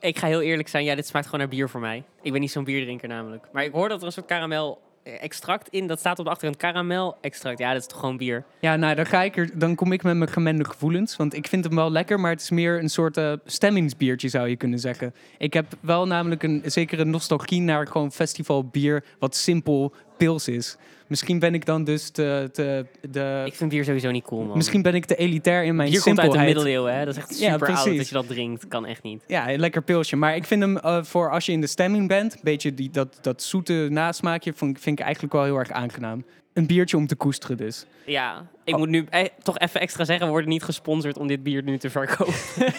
Ik 0.01 0.19
ga 0.19 0.27
heel 0.27 0.41
eerlijk 0.41 0.69
zijn, 0.69 0.85
ja, 0.85 0.95
dit 0.95 1.07
smaakt 1.07 1.25
gewoon 1.25 1.41
naar 1.41 1.49
bier 1.49 1.69
voor 1.69 1.81
mij. 1.81 2.03
Ik 2.23 2.33
ben 2.33 2.41
niet 2.41 2.51
zo'n 2.51 2.65
bierdrinker 2.65 3.09
namelijk. 3.09 3.47
Maar 3.53 3.65
ik 3.65 3.73
hoor 3.73 3.89
dat 3.89 4.01
er 4.01 4.07
een 4.07 4.13
soort 4.13 4.27
karamel 4.27 4.81
extract 5.17 5.69
in. 5.69 5.87
Dat 5.87 5.99
staat 5.99 6.19
op 6.19 6.25
de 6.25 6.31
achterkant 6.31 6.61
karamel 6.61 7.17
extract. 7.21 7.59
Ja, 7.59 7.73
dat 7.73 7.81
is 7.81 7.87
toch 7.87 8.01
gewoon 8.01 8.17
bier. 8.17 8.45
Ja, 8.61 8.77
nou, 8.77 8.95
dan, 8.95 9.07
ga 9.07 9.23
ik 9.23 9.37
er, 9.37 9.51
dan 9.59 9.75
kom 9.75 9.93
ik 9.93 10.03
met 10.03 10.17
mijn 10.17 10.31
gemengde 10.31 10.65
gevoelens. 10.65 11.17
Want 11.17 11.35
ik 11.35 11.49
vind 11.49 11.65
hem 11.65 11.75
wel 11.75 11.91
lekker, 11.91 12.21
maar 12.21 12.31
het 12.31 12.41
is 12.41 12.51
meer 12.51 12.79
een 12.79 12.89
soort 12.89 13.17
uh, 13.17 13.33
stemmingsbiertje, 13.45 14.29
zou 14.29 14.49
je 14.49 14.57
kunnen 14.57 14.79
zeggen. 14.79 15.15
Ik 15.39 15.53
heb 15.53 15.67
wel 15.81 16.07
namelijk 16.07 16.43
een 16.43 16.63
zekere 16.65 17.05
nostalgie 17.05 17.61
naar 17.61 17.87
gewoon 17.87 18.13
festivalbier, 18.13 19.05
wat 19.19 19.37
simpel 19.37 19.93
pils 20.19 20.49
is. 20.49 20.77
Misschien 21.09 21.39
ben 21.39 21.55
ik 21.55 21.67
dan 21.67 21.85
dus 21.85 22.11
te, 22.11 22.49
te, 22.53 22.87
de... 23.11 23.43
Ik 23.47 23.55
vind 23.55 23.71
bier 23.71 23.85
sowieso 23.85 24.11
niet 24.11 24.25
cool, 24.25 24.45
man. 24.45 24.57
Misschien 24.57 24.83
ben 24.83 24.95
ik 24.95 25.05
te 25.05 25.17
elitair 25.17 25.65
in 25.65 25.77
mijn 25.77 25.91
Bier 25.91 26.01
simpelheid. 26.01 26.35
komt 26.35 26.47
uit 26.47 26.55
de 26.55 26.55
middeleeuwen, 26.55 26.99
hè? 26.99 27.05
Dat 27.05 27.17
is 27.17 27.21
echt 27.21 27.35
super 27.35 27.71
ja, 27.71 27.77
oud 27.77 27.97
dat 27.97 28.09
je 28.09 28.15
dat 28.15 28.27
drinkt. 28.27 28.69
Kan 28.69 28.87
echt 28.87 29.03
niet. 29.03 29.25
Ja, 29.27 29.53
een 29.53 29.61
lekker 29.61 29.83
pilsje. 29.83 30.17
Maar 30.17 30.37
ik 30.37 30.45
vind 30.45 30.63
hem 30.63 30.77
uh, 30.77 31.03
voor 31.03 31.31
als 31.31 31.47
je 31.47 31.53
in 31.53 31.61
de 31.61 31.67
stemming 31.67 32.09
bent... 32.09 32.35
een 32.35 32.41
beetje 32.43 32.75
die, 32.75 32.91
dat, 32.91 33.19
dat 33.21 33.43
zoete 33.43 33.87
nasmaakje... 33.91 34.53
Vind, 34.53 34.81
vind 34.81 34.99
ik 34.99 35.05
eigenlijk 35.05 35.35
wel 35.35 35.45
heel 35.45 35.57
erg 35.57 35.71
aangenaam. 35.71 36.25
Een 36.53 36.67
biertje 36.67 36.97
om 36.97 37.07
te 37.07 37.17
koesteren 37.17 37.57
dus. 37.57 37.87
Ja, 38.07 38.47
ik 38.65 38.77
moet 38.77 38.89
nu 38.89 39.07
eh, 39.11 39.25
toch 39.43 39.59
even 39.59 39.81
extra 39.81 40.05
zeggen... 40.05 40.27
we 40.27 40.33
worden 40.33 40.51
niet 40.51 40.63
gesponsord 40.63 41.19
om 41.19 41.27
dit 41.27 41.43
bier 41.43 41.63
nu 41.63 41.79
te 41.79 41.91
verkopen. 41.91 42.35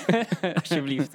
Alsjeblieft. 0.61 1.11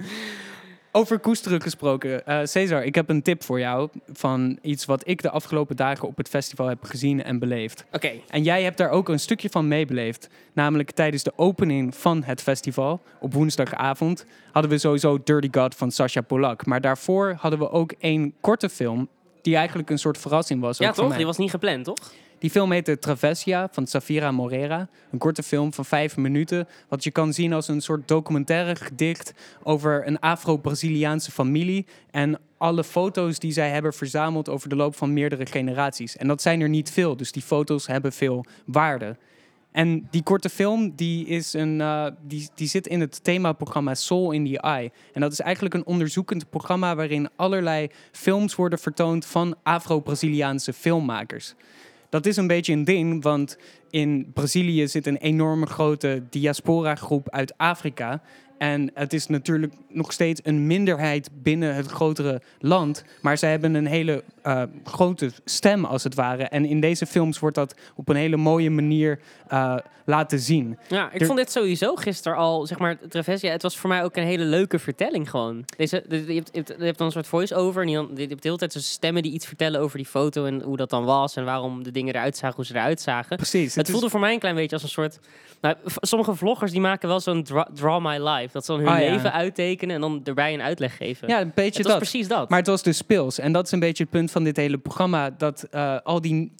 Over 0.96 1.18
koesteren 1.18 1.60
gesproken. 1.60 2.26
Eh 2.26 2.40
Cesar, 2.44 2.84
ik 2.84 2.94
heb 2.94 3.08
een 3.08 3.22
tip 3.22 3.42
voor 3.42 3.58
jou 3.58 3.88
van 4.12 4.58
iets 4.62 4.84
wat 4.84 5.08
ik 5.08 5.22
de 5.22 5.30
afgelopen 5.30 5.76
dagen 5.76 6.08
op 6.08 6.16
het 6.16 6.28
festival 6.28 6.66
heb 6.66 6.84
gezien 6.84 7.22
en 7.22 7.38
beleefd. 7.38 7.84
Oké, 7.92 8.12
En 8.28 8.42
jij 8.42 8.62
hebt 8.62 8.78
daar 8.78 8.90
ook 8.90 9.08
een 9.08 9.20
stukje 9.20 9.48
van 9.50 9.68
meebeleefd. 9.68 10.28
Namelijk 10.52 10.90
tijdens 10.90 11.22
de 11.22 11.32
opening 11.36 11.96
van 11.96 12.22
het 12.22 12.42
festival 12.42 13.02
op 13.20 13.32
woensdagavond 13.32 14.26
hadden 14.52 14.70
we 14.70 14.78
sowieso 14.78 15.18
Dirty 15.24 15.48
God 15.50 15.74
van 15.74 15.90
Sasha 15.90 16.20
Polak. 16.20 16.66
Maar 16.66 16.80
daarvoor 16.80 17.34
hadden 17.38 17.58
we 17.58 17.70
ook 17.70 17.94
een 17.98 18.34
korte 18.40 18.68
film 18.68 19.08
die 19.44 19.56
eigenlijk 19.56 19.90
een 19.90 19.98
soort 19.98 20.18
verrassing 20.18 20.60
was. 20.60 20.78
ja 20.78 20.92
toch? 20.92 21.16
Die 21.16 21.26
was 21.26 21.36
niet 21.36 21.50
gepland, 21.50 21.84
toch? 21.84 22.12
Die 22.38 22.50
film 22.50 22.72
heette 22.72 22.98
Travesia 22.98 23.68
van 23.72 23.86
Safira 23.86 24.30
Morera. 24.30 24.88
Een 25.10 25.18
korte 25.18 25.42
film 25.42 25.72
van 25.72 25.84
vijf 25.84 26.16
minuten. 26.16 26.68
Wat 26.88 27.04
je 27.04 27.10
kan 27.10 27.32
zien 27.32 27.52
als 27.52 27.68
een 27.68 27.80
soort 27.80 28.08
documentaire 28.08 28.76
gedicht 28.76 29.32
over 29.62 30.06
een 30.06 30.18
Afro-Braziliaanse 30.20 31.30
familie. 31.30 31.86
En 32.10 32.38
alle 32.58 32.84
foto's 32.84 33.38
die 33.38 33.52
zij 33.52 33.70
hebben 33.70 33.92
verzameld 33.92 34.48
over 34.48 34.68
de 34.68 34.76
loop 34.76 34.96
van 34.96 35.12
meerdere 35.12 35.46
generaties. 35.46 36.16
En 36.16 36.26
dat 36.26 36.42
zijn 36.42 36.60
er 36.60 36.68
niet 36.68 36.90
veel, 36.90 37.16
dus 37.16 37.32
die 37.32 37.42
foto's 37.42 37.86
hebben 37.86 38.12
veel 38.12 38.44
waarde. 38.64 39.16
En 39.74 40.06
die 40.10 40.22
korte 40.22 40.48
film 40.48 40.92
die 40.96 41.26
is 41.26 41.52
een, 41.52 41.80
eh, 41.80 42.06
die, 42.22 42.48
die 42.54 42.68
zit 42.68 42.86
in 42.86 43.00
het 43.00 43.24
themaprogramma 43.24 43.94
Soul 43.94 44.30
in 44.30 44.44
the 44.44 44.60
Eye. 44.60 44.90
En 45.12 45.20
dat 45.20 45.32
is 45.32 45.40
eigenlijk 45.40 45.74
een 45.74 45.86
onderzoekend 45.86 46.50
programma 46.50 46.94
waarin 46.94 47.28
allerlei 47.36 47.88
films 48.12 48.54
worden 48.54 48.78
vertoond 48.78 49.26
van 49.26 49.54
Afro-Braziliaanse 49.62 50.72
filmmakers. 50.72 51.54
Dat 52.08 52.26
is 52.26 52.36
een 52.36 52.46
beetje 52.46 52.72
een 52.72 52.84
ding, 52.84 53.22
want 53.22 53.58
in 53.90 54.30
Brazilië 54.34 54.88
zit 54.88 55.06
een 55.06 55.16
enorme 55.16 55.66
grote 55.66 56.22
diaspora-groep 56.30 57.30
uit 57.30 57.54
Afrika. 57.56 58.22
En 58.64 58.90
het 58.94 59.12
is 59.12 59.26
natuurlijk 59.26 59.72
nog 59.88 60.12
steeds 60.12 60.40
een 60.44 60.66
minderheid 60.66 61.28
binnen 61.42 61.74
het 61.74 61.86
grotere 61.86 62.42
land. 62.58 63.04
Maar 63.22 63.38
zij 63.38 63.50
hebben 63.50 63.74
een 63.74 63.86
hele 63.86 64.24
eh, 64.42 64.62
grote 64.84 65.30
stem, 65.44 65.84
als 65.84 66.04
het 66.04 66.14
ware. 66.14 66.42
En 66.44 66.64
in 66.64 66.80
deze 66.80 67.06
films 67.06 67.38
wordt 67.38 67.56
dat 67.56 67.74
op 67.94 68.08
een 68.08 68.16
hele 68.16 68.36
mooie 68.36 68.70
manier 68.70 69.20
eh, 69.48 69.76
laten 70.04 70.38
zien. 70.38 70.78
Ja, 70.88 71.12
ik 71.12 71.20
Er- 71.20 71.26
vond 71.26 71.38
dit 71.38 71.50
sowieso 71.50 71.94
gisteren 71.94 72.38
al, 72.38 72.66
zeg 72.66 72.78
maar, 72.78 72.96
het 73.10 73.62
was 73.62 73.76
voor 73.78 73.88
mij 73.88 74.04
ook 74.04 74.16
een 74.16 74.24
hele 74.24 74.44
leuke 74.44 74.78
vertelling 74.78 75.30
gewoon. 75.30 75.64
Deze, 75.76 76.04
de- 76.08 76.16
je, 76.26 76.34
hebt, 76.34 76.48
je, 76.52 76.58
hebt, 76.58 76.74
je 76.78 76.84
hebt 76.84 76.98
dan 76.98 77.06
een 77.06 77.12
soort 77.12 77.26
voice-over 77.26 77.82
en 77.82 77.88
je, 77.88 77.96
hebt 77.96 78.16
de 78.16 78.36
hele 78.40 78.56
tijd 78.56 78.72
zo'n 78.72 78.82
stemmen 78.82 79.22
die 79.22 79.32
iets 79.32 79.46
vertellen 79.46 79.80
over 79.80 79.96
die 79.96 80.06
foto 80.06 80.44
en 80.44 80.62
hoe 80.62 80.76
dat 80.76 80.90
dan 80.90 81.04
was 81.04 81.36
en 81.36 81.44
waarom 81.44 81.82
de 81.82 81.90
dingen 81.90 82.14
eruit 82.14 82.36
zagen, 82.36 82.56
hoe 82.56 82.64
ze 82.64 82.74
eruit 82.74 83.00
zagen. 83.00 83.36
Precies. 83.36 83.74
Het 83.74 83.90
voelde 83.90 84.10
voor 84.10 84.20
mij 84.20 84.32
een 84.32 84.38
klein 84.38 84.54
beetje 84.54 84.72
als 84.76 84.82
een 84.82 84.88
soort... 84.88 85.18
Nou, 85.60 85.76
sommige 86.00 86.34
vloggers 86.34 86.70
die 86.72 86.80
maken 86.80 87.08
wel 87.08 87.20
zo'n 87.20 87.42
dra- 87.42 87.68
draw 87.74 88.00
my 88.06 88.28
life. 88.28 88.53
Dat 88.54 88.64
ze 88.64 88.72
dan 88.72 88.80
hun 88.80 88.88
Ah, 88.90 89.00
ja. 89.02 89.10
leven 89.10 89.32
uittekenen 89.32 89.94
en 89.94 90.00
dan 90.00 90.20
erbij 90.24 90.54
een 90.54 90.62
uitleg 90.62 90.96
geven. 90.96 91.28
ja, 91.28 91.40
een 91.40 91.52
beetje 91.54 91.72
het 91.82 91.82
was 91.82 91.86
dat. 91.92 91.98
precies 91.98 92.28
dat. 92.28 92.48
Maar 92.48 92.58
het 92.58 92.66
was 92.68 92.82
dus 92.82 92.96
speels. 92.96 93.38
En 93.38 93.52
dat 93.52 93.66
is 93.66 93.72
een 93.72 93.78
beetje 93.80 94.02
het 94.02 94.12
punt 94.12 94.30
van 94.30 94.44
dit 94.44 94.56
hele 94.56 94.78
programma. 94.78 95.30
Dat 95.30 95.66
eh, 95.70 95.96
al 96.02 96.20
die. 96.20 96.52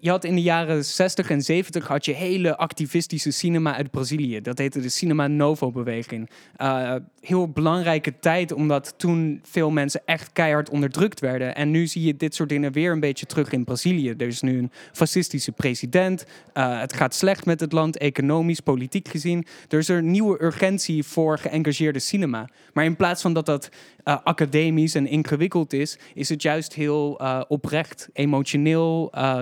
Je 0.00 0.10
had 0.10 0.24
in 0.24 0.34
de 0.34 0.42
jaren 0.42 0.84
60 0.84 1.30
en 1.30 1.42
70 1.42 1.86
had 1.86 2.04
je 2.04 2.12
hele 2.12 2.56
activistische 2.56 3.30
cinema 3.30 3.74
uit 3.74 3.90
Brazilië. 3.90 4.40
Dat 4.40 4.58
heette 4.58 4.80
de 4.80 4.88
Cinema 4.88 5.26
Novo-beweging. 5.26 6.30
Eh, 6.56 6.94
heel 7.20 7.48
belangrijke 7.48 8.18
tijd, 8.20 8.52
omdat 8.52 8.94
toen 8.96 9.40
veel 9.42 9.70
mensen 9.70 10.00
echt 10.04 10.32
keihard 10.32 10.70
onderdrukt 10.70 11.20
werden. 11.20 11.54
En 11.54 11.70
nu 11.70 11.86
zie 11.86 12.04
je 12.04 12.16
dit 12.16 12.34
soort 12.34 12.48
dingen 12.48 12.72
weer 12.72 12.92
een 12.92 13.00
beetje 13.00 13.26
terug 13.26 13.52
in 13.52 13.64
Brazilië. 13.64 14.14
Er 14.18 14.26
is 14.26 14.40
nu 14.40 14.58
een 14.58 14.70
fascistische 14.92 15.52
president. 15.52 16.24
Eh, 16.52 16.80
het 16.80 16.92
gaat 16.92 17.14
slecht 17.14 17.46
met 17.46 17.60
het 17.60 17.72
land, 17.72 17.96
economisch, 17.96 18.60
politiek 18.60 19.08
gezien. 19.08 19.46
Er 19.68 19.78
is 19.78 19.88
een 19.88 20.10
nieuwe 20.10 20.42
urgentie 20.42 21.02
voor 21.02 21.38
geëngageerde 21.38 21.98
cinema. 21.98 22.48
Maar 22.72 22.84
in 22.84 22.96
plaats 22.96 23.22
van 23.22 23.32
dat 23.32 23.46
dat 23.46 23.68
eh, 24.04 24.16
academisch 24.24 24.94
en 24.94 25.06
ingewikkeld 25.06 25.72
is, 25.72 25.98
is 26.14 26.28
het 26.28 26.42
juist 26.42 26.74
heel 26.74 27.20
oprecht, 27.48 28.08
emotioneel, 28.12 29.08
eh, 29.12 29.40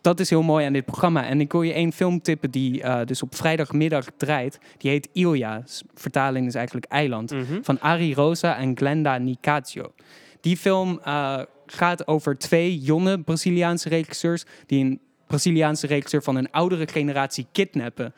Dat 0.00 0.20
is 0.20 0.30
heel 0.30 0.42
mooi 0.42 0.66
aan 0.66 0.72
dit 0.72 0.84
programma. 0.84 1.26
En 1.26 1.40
ik 1.40 1.52
wil 1.52 1.62
je 1.62 1.72
één 1.72 1.92
film 1.92 2.22
tippen 2.22 2.50
die 2.50 2.82
eh, 2.82 3.06
dus 3.06 3.22
op 3.22 3.34
vrijdagmiddag 3.34 4.06
draait. 4.16 4.58
Die 4.78 4.90
heet 4.90 5.08
Ilja. 5.12 5.62
Vertaling 5.94 6.46
is 6.46 6.54
eigenlijk 6.54 6.86
eiland. 6.86 7.30
Mhm. 7.30 7.62
Van 7.62 7.80
Ari 7.80 8.14
Rosa 8.14 8.56
en 8.56 8.76
Glenda 8.76 9.18
Nicasio. 9.18 9.92
Die 10.40 10.56
film 10.56 11.00
eh, 11.04 11.40
gaat 11.66 12.06
over 12.06 12.38
twee 12.38 12.78
jonge 12.78 13.20
Braziliaanse 13.20 13.88
regisseurs... 13.88 14.44
die 14.66 14.84
een 14.84 15.00
Braziliaanse 15.26 15.86
regisseur 15.86 16.22
van 16.22 16.36
een 16.36 16.50
oudere 16.50 16.86
generatie 16.86 17.46
kidnappen. 17.52 18.14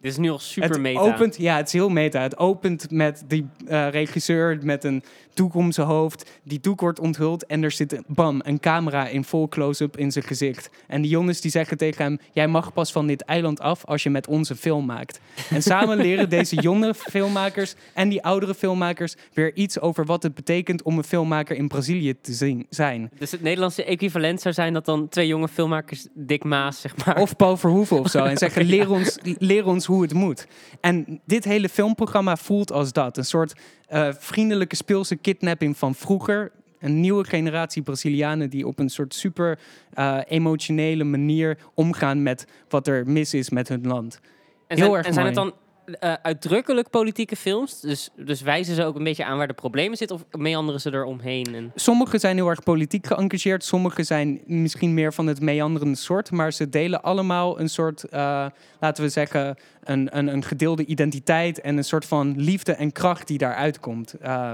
Dit 0.00 0.12
is 0.12 0.18
nu 0.18 0.30
al 0.30 0.38
super 0.38 0.70
het 0.70 0.80
meta. 0.80 1.00
Opent, 1.00 1.36
ja, 1.36 1.56
het 1.56 1.66
is 1.66 1.72
heel 1.72 1.88
meta. 1.88 2.22
Het 2.22 2.38
opent 2.38 2.90
met 2.90 3.24
die 3.26 3.46
eh, 3.66 3.88
regisseur 3.88 4.58
met 4.62 4.84
een 4.84 5.02
doek 5.34 5.54
om 5.54 5.72
zijn 5.72 5.86
hoofd. 5.86 6.30
Die 6.42 6.60
doek 6.60 6.80
wordt 6.80 7.00
onthuld 7.00 7.46
en 7.46 7.62
er 7.62 7.70
zit, 7.70 8.00
bam, 8.06 8.40
een 8.44 8.60
camera 8.60 9.08
in 9.08 9.24
vol 9.24 9.48
close-up 9.48 9.96
in 9.96 10.12
zijn 10.12 10.24
gezicht. 10.24 10.70
En 10.86 11.02
die 11.02 11.10
jongens 11.10 11.40
die 11.40 11.50
zeggen 11.50 11.76
tegen 11.76 12.04
hem... 12.04 12.18
jij 12.32 12.48
mag 12.48 12.72
pas 12.72 12.92
van 12.92 13.06
dit 13.06 13.22
eiland 13.22 13.60
af 13.60 13.84
als 13.84 14.02
je 14.02 14.10
met 14.10 14.26
onze 14.26 14.56
film 14.56 14.86
maakt. 14.86 15.20
En 15.50 15.62
samen 15.62 15.96
leren 16.06 16.28
deze 16.28 16.56
jonge 16.56 16.94
filmmakers 16.94 17.74
en 17.94 18.08
die 18.08 18.22
oudere 18.22 18.54
filmmakers... 18.54 19.14
weer 19.32 19.54
iets 19.54 19.80
over 19.80 20.04
wat 20.04 20.22
het 20.22 20.34
betekent 20.34 20.82
om 20.82 20.98
een 20.98 21.04
filmmaker 21.04 21.56
in 21.56 21.68
Brazilië 21.68 22.20
te 22.20 22.32
zien, 22.32 22.66
zijn. 22.70 23.10
Dus 23.18 23.30
het 23.30 23.42
Nederlandse 23.42 23.84
equivalent 23.84 24.40
zou 24.40 24.54
zijn 24.54 24.72
dat 24.72 24.84
dan 24.84 25.08
twee 25.08 25.26
jonge 25.26 25.48
filmmakers 25.48 26.06
Dick 26.14 26.44
Maas, 26.44 26.80
zeg 26.80 27.04
maar. 27.04 27.20
Of 27.20 27.36
Paul 27.36 27.56
Verhoeven 27.56 27.98
of 27.98 28.10
zo. 28.10 28.24
En 28.24 28.36
zeggen, 28.46 28.64
leer 28.64 28.90
ons, 28.90 29.18
leer 29.22 29.66
ons 29.66 29.86
hoe 29.90 30.02
het 30.02 30.14
moet. 30.14 30.46
En 30.80 31.20
dit 31.24 31.44
hele 31.44 31.68
filmprogramma 31.68 32.36
voelt 32.36 32.72
als 32.72 32.92
dat. 32.92 33.16
Een 33.16 33.24
soort 33.24 33.52
eh, 33.86 34.08
vriendelijke 34.12 34.76
speelse 34.76 35.16
kidnapping 35.16 35.76
van 35.76 35.94
vroeger. 35.94 36.52
Een 36.78 37.00
nieuwe 37.00 37.24
generatie 37.24 37.82
Brazilianen 37.82 38.50
die 38.50 38.66
op 38.66 38.78
een 38.78 38.88
soort 38.88 39.14
super 39.14 39.58
eh, 39.92 40.18
emotionele 40.26 41.04
manier 41.04 41.58
omgaan 41.74 42.22
met 42.22 42.46
wat 42.68 42.86
er 42.86 43.06
mis 43.06 43.34
is 43.34 43.50
met 43.50 43.68
hun 43.68 43.86
land. 43.86 44.20
En 44.66 44.76
Heel 44.76 44.96
erg 44.96 45.06
en 45.06 45.12
zijn 45.12 45.26
het 45.26 45.34
dan 45.34 45.52
eh, 45.98 46.12
uitdrukkelijk 46.22 46.90
politieke 46.90 47.36
films? 47.36 47.80
Dus, 47.80 48.10
dus 48.16 48.40
wijzen 48.40 48.74
ze 48.74 48.84
ook 48.84 48.96
een 48.96 49.04
beetje 49.04 49.24
aan 49.24 49.36
waar 49.36 49.46
de 49.46 49.52
problemen 49.52 49.96
zitten? 49.96 50.16
Of 50.16 50.40
meanderen 50.40 50.80
ze 50.80 50.90
er 50.90 51.04
omheen? 51.04 51.54
En... 51.54 51.72
Sommige 51.74 52.18
zijn 52.18 52.36
heel 52.36 52.48
erg 52.48 52.62
politiek 52.62 53.06
geëngageerd. 53.06 53.64
Sommige 53.64 54.02
zijn 54.02 54.40
misschien 54.46 54.94
meer 54.94 55.12
van 55.12 55.26
het 55.26 55.40
meanderende 55.40 55.96
soort. 55.96 56.30
Maar 56.30 56.52
ze 56.52 56.68
delen 56.68 57.02
allemaal 57.02 57.60
een 57.60 57.68
soort, 57.68 58.04
eh, 58.04 58.46
laten 58.80 59.04
we 59.04 59.08
zeggen, 59.08 59.56
een, 59.82 60.18
een, 60.18 60.26
een 60.26 60.44
gedeelde 60.44 60.84
identiteit. 60.84 61.60
En 61.60 61.76
een 61.76 61.84
soort 61.84 62.04
van 62.04 62.34
liefde 62.36 62.72
en 62.72 62.92
kracht 62.92 63.26
die 63.26 63.38
daaruit 63.38 63.80
komt. 63.80 64.14
Eh, 64.14 64.52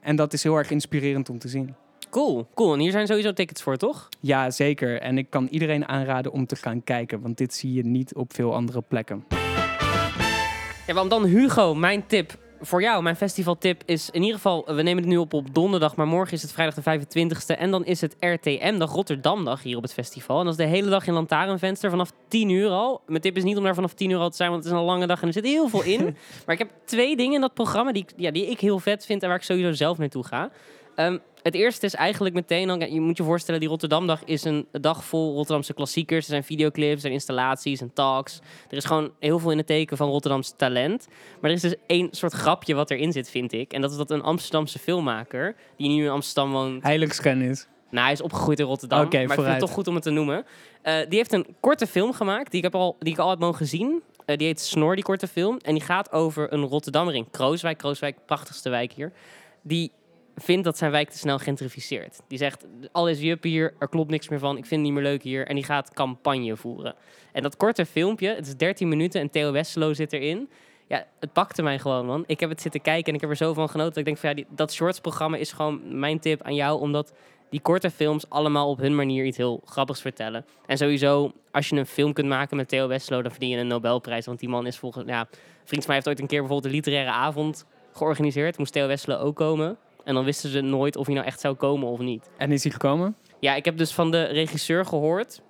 en 0.00 0.16
dat 0.16 0.32
is 0.32 0.42
heel 0.42 0.56
erg 0.56 0.70
inspirerend 0.70 1.28
om 1.28 1.38
te 1.38 1.48
zien. 1.48 1.74
Cool, 2.10 2.48
cool. 2.54 2.72
En 2.72 2.80
hier 2.80 2.90
zijn 2.90 3.06
sowieso 3.06 3.32
tickets 3.32 3.62
voor, 3.62 3.76
toch? 3.76 4.08
Ja, 4.20 4.50
zeker. 4.50 5.00
En 5.00 5.18
ik 5.18 5.30
kan 5.30 5.46
iedereen 5.50 5.88
aanraden 5.88 6.32
om 6.32 6.46
te 6.46 6.56
gaan 6.56 6.84
kijken. 6.84 7.20
Want 7.20 7.38
dit 7.38 7.54
zie 7.54 7.72
je 7.72 7.84
niet 7.84 8.14
op 8.14 8.34
veel 8.34 8.54
andere 8.54 8.82
plekken. 8.82 9.24
Ja, 10.86 10.94
want 10.94 11.10
dan 11.10 11.24
Hugo, 11.24 11.74
mijn 11.74 12.06
tip 12.06 12.34
voor 12.60 12.80
jou, 12.82 13.02
mijn 13.02 13.16
festivaltip 13.16 13.82
is 13.86 14.10
in 14.10 14.20
ieder 14.20 14.34
geval, 14.36 14.64
we 14.66 14.82
nemen 14.82 14.96
het 15.02 15.12
nu 15.12 15.16
op 15.16 15.32
op 15.32 15.54
donderdag, 15.54 15.96
maar 15.96 16.06
morgen 16.06 16.32
is 16.32 16.42
het 16.42 16.52
vrijdag 16.52 16.74
de 16.74 17.00
25e 17.26 17.58
en 17.58 17.70
dan 17.70 17.84
is 17.84 18.00
het 18.00 18.16
RTM-dag, 18.20 18.92
Rotterdamdag 18.92 19.62
hier 19.62 19.76
op 19.76 19.82
het 19.82 19.92
festival. 19.92 20.38
En 20.38 20.44
dat 20.44 20.58
is 20.58 20.64
de 20.64 20.70
hele 20.70 20.90
dag 20.90 21.06
in 21.06 21.12
Lantaarnvenster 21.12 21.90
vanaf 21.90 22.10
10 22.28 22.48
uur 22.48 22.68
al. 22.70 23.00
Mijn 23.06 23.20
tip 23.20 23.36
is 23.36 23.42
niet 23.44 23.56
om 23.56 23.62
daar 23.64 23.74
vanaf 23.74 23.94
10 23.94 24.10
uur 24.10 24.18
al 24.18 24.30
te 24.30 24.36
zijn, 24.36 24.50
want 24.50 24.64
het 24.64 24.72
is 24.72 24.78
een 24.78 24.84
lange 24.84 25.06
dag 25.06 25.20
en 25.20 25.26
er 25.26 25.32
zit 25.32 25.44
heel 25.44 25.68
veel 25.68 25.82
in. 25.82 26.02
maar 26.46 26.54
ik 26.54 26.58
heb 26.58 26.70
twee 26.84 27.16
dingen 27.16 27.34
in 27.34 27.40
dat 27.40 27.54
programma 27.54 27.92
die, 27.92 28.02
ik- 28.02 28.12
ja, 28.16 28.30
die 28.30 28.46
ik 28.50 28.60
heel 28.60 28.78
vet 28.78 29.06
vind 29.06 29.22
en 29.22 29.28
waar 29.28 29.36
ik 29.38 29.44
sowieso 29.44 29.72
zelf 29.72 29.98
naartoe 29.98 30.24
ga. 30.24 30.50
Ehm, 30.96 31.18
het 31.42 31.54
eerste 31.54 31.86
is 31.86 31.94
eigenlijk 31.94 32.34
meteen, 32.34 32.66
dan, 32.66 32.92
je 32.92 33.00
moet 33.00 33.16
je 33.16 33.22
voorstellen, 33.22 33.60
die 33.60 33.68
Rotterdamdag 33.68 34.24
is 34.24 34.44
een 34.44 34.66
dag 34.72 35.04
vol 35.04 35.34
Rotterdamse 35.34 35.74
klassiekers. 35.74 36.24
Er 36.24 36.30
zijn 36.30 36.44
videoclips, 36.44 36.94
er 36.94 37.00
zijn 37.00 37.12
installaties 37.12 37.80
en 37.80 37.92
talks. 37.92 38.40
Er 38.70 38.76
is 38.76 38.84
gewoon 38.84 39.10
heel 39.20 39.38
veel 39.38 39.50
in 39.50 39.56
het 39.56 39.66
teken 39.66 39.96
van 39.96 40.08
Rotterdams 40.08 40.54
talent. 40.56 41.06
Maar 41.40 41.50
er 41.50 41.56
is 41.56 41.62
dus 41.62 41.74
één 41.86 42.08
soort 42.10 42.32
grapje 42.32 42.74
wat 42.74 42.90
erin 42.90 43.12
zit, 43.12 43.30
vind 43.30 43.52
ik. 43.52 43.72
En 43.72 43.80
dat 43.80 43.90
is 43.90 43.96
dat 43.96 44.10
een 44.10 44.22
Amsterdamse 44.22 44.78
filmmaker, 44.78 45.56
die 45.76 45.88
nu 45.88 46.04
in 46.04 46.10
Amsterdam 46.10 46.52
woont. 46.52 46.82
Heiligschennis. 46.82 47.66
Nou, 47.90 48.04
hij 48.04 48.12
is 48.12 48.20
opgegroeid 48.22 48.58
in 48.58 48.66
Rotterdam. 48.66 48.98
Oké, 48.98 49.08
maar 49.10 49.20
ik 49.20 49.26
vind 49.26 49.40
vooruit. 49.40 49.56
het 49.56 49.66
toch 49.66 49.76
goed 49.76 49.88
om 49.88 49.94
het 49.94 50.02
te 50.02 50.10
noemen. 50.10 50.44
Eh, 50.82 50.94
die 51.08 51.18
heeft 51.18 51.32
een 51.32 51.46
korte 51.60 51.86
film 51.86 52.12
gemaakt, 52.12 52.50
die 52.50 52.58
ik, 52.58 52.64
heb 52.64 52.74
al, 52.74 52.96
die 52.98 53.12
ik 53.12 53.18
al 53.18 53.30
heb 53.30 53.38
mogen 53.38 53.66
zien. 53.66 54.02
Eh, 54.24 54.36
die 54.36 54.46
heet 54.46 54.60
Snor, 54.60 54.94
die 54.94 55.04
korte 55.04 55.26
film. 55.26 55.58
En 55.58 55.74
die 55.74 55.82
gaat 55.82 56.12
over 56.12 56.52
een 56.52 56.62
Rotterdammer 56.62 57.14
in 57.14 57.30
Krooswijk. 57.30 57.78
Krooswijk, 57.78 58.16
prachtigste 58.26 58.70
wijk 58.70 58.92
hier. 58.92 59.12
Die 59.62 59.92
vindt 60.36 60.64
dat 60.64 60.78
zijn 60.78 60.90
wijk 60.90 61.10
te 61.10 61.18
snel 61.18 61.38
gentrificeert. 61.38 62.20
Die 62.28 62.38
zegt, 62.38 62.66
alles 62.92 63.20
juppen 63.20 63.50
hier, 63.50 63.74
er 63.78 63.88
klopt 63.88 64.10
niks 64.10 64.28
meer 64.28 64.38
van. 64.38 64.56
Ik 64.56 64.66
vind 64.66 64.70
het 64.70 64.80
niet 64.80 64.92
meer 64.92 65.10
leuk 65.10 65.22
hier. 65.22 65.46
En 65.46 65.54
die 65.54 65.64
gaat 65.64 65.94
campagne 65.94 66.56
voeren. 66.56 66.94
En 67.32 67.42
dat 67.42 67.56
korte 67.56 67.86
filmpje, 67.86 68.28
het 68.28 68.46
is 68.46 68.56
13 68.56 68.88
minuten 68.88 69.20
en 69.20 69.30
Theo 69.30 69.52
Westelo 69.52 69.92
zit 69.92 70.12
erin. 70.12 70.50
Ja, 70.88 71.06
het 71.20 71.32
pakte 71.32 71.62
mij 71.62 71.78
gewoon, 71.78 72.06
man. 72.06 72.24
Ik 72.26 72.40
heb 72.40 72.50
het 72.50 72.60
zitten 72.60 72.80
kijken 72.80 73.06
en 73.08 73.14
ik 73.14 73.20
heb 73.20 73.30
er 73.30 73.36
zo 73.36 73.52
van 73.52 73.68
genoten. 73.68 73.88
Dat 73.88 73.98
ik 73.98 74.04
denk 74.04 74.18
van, 74.18 74.28
ja, 74.28 74.34
die, 74.34 74.46
dat 74.50 74.72
shorts-programma 74.72 75.36
is 75.36 75.52
gewoon 75.52 75.98
mijn 75.98 76.18
tip 76.18 76.42
aan 76.42 76.54
jou. 76.54 76.80
Omdat 76.80 77.12
die 77.50 77.60
korte 77.60 77.90
films 77.90 78.28
allemaal 78.28 78.70
op 78.70 78.78
hun 78.78 78.94
manier 78.94 79.24
iets 79.24 79.36
heel 79.36 79.60
grappigs 79.64 80.00
vertellen. 80.00 80.44
En 80.66 80.76
sowieso, 80.76 81.32
als 81.50 81.68
je 81.68 81.76
een 81.76 81.86
film 81.86 82.12
kunt 82.12 82.28
maken 82.28 82.56
met 82.56 82.68
Theo 82.68 82.88
Westelo, 82.88 83.22
dan 83.22 83.30
verdien 83.30 83.48
je 83.48 83.56
een 83.56 83.66
Nobelprijs. 83.66 84.26
Want 84.26 84.38
die 84.38 84.48
man 84.48 84.66
is 84.66 84.78
volgens, 84.78 85.04
ja, 85.06 85.20
een 85.20 85.26
vriend 85.64 85.84
van 85.84 85.86
mij 85.86 85.94
heeft 85.94 86.08
ooit 86.08 86.20
een 86.20 86.26
keer 86.26 86.40
bijvoorbeeld 86.40 86.72
een 86.72 86.76
literaire 86.78 87.10
avond 87.10 87.66
georganiseerd. 87.92 88.58
Moest 88.58 88.72
Theo 88.72 88.86
Wesselen 88.86 89.20
ook 89.20 89.36
komen. 89.36 89.78
En 90.06 90.14
dan 90.14 90.24
wisten 90.24 90.50
ze 90.50 90.60
nooit 90.60 90.96
of 90.96 91.06
hij 91.06 91.14
nou 91.14 91.26
echt 91.26 91.40
zou 91.40 91.54
komen 91.54 91.88
of 91.88 91.98
niet. 91.98 92.30
En 92.36 92.52
is 92.52 92.62
hij 92.62 92.72
gekomen? 92.72 93.16
Ja, 93.38 93.54
ik 93.54 93.64
heb 93.64 93.76
dus 93.76 93.92
van 93.92 94.10
de 94.10 94.24
regisseur 94.24 94.86
gehoord 94.86 95.40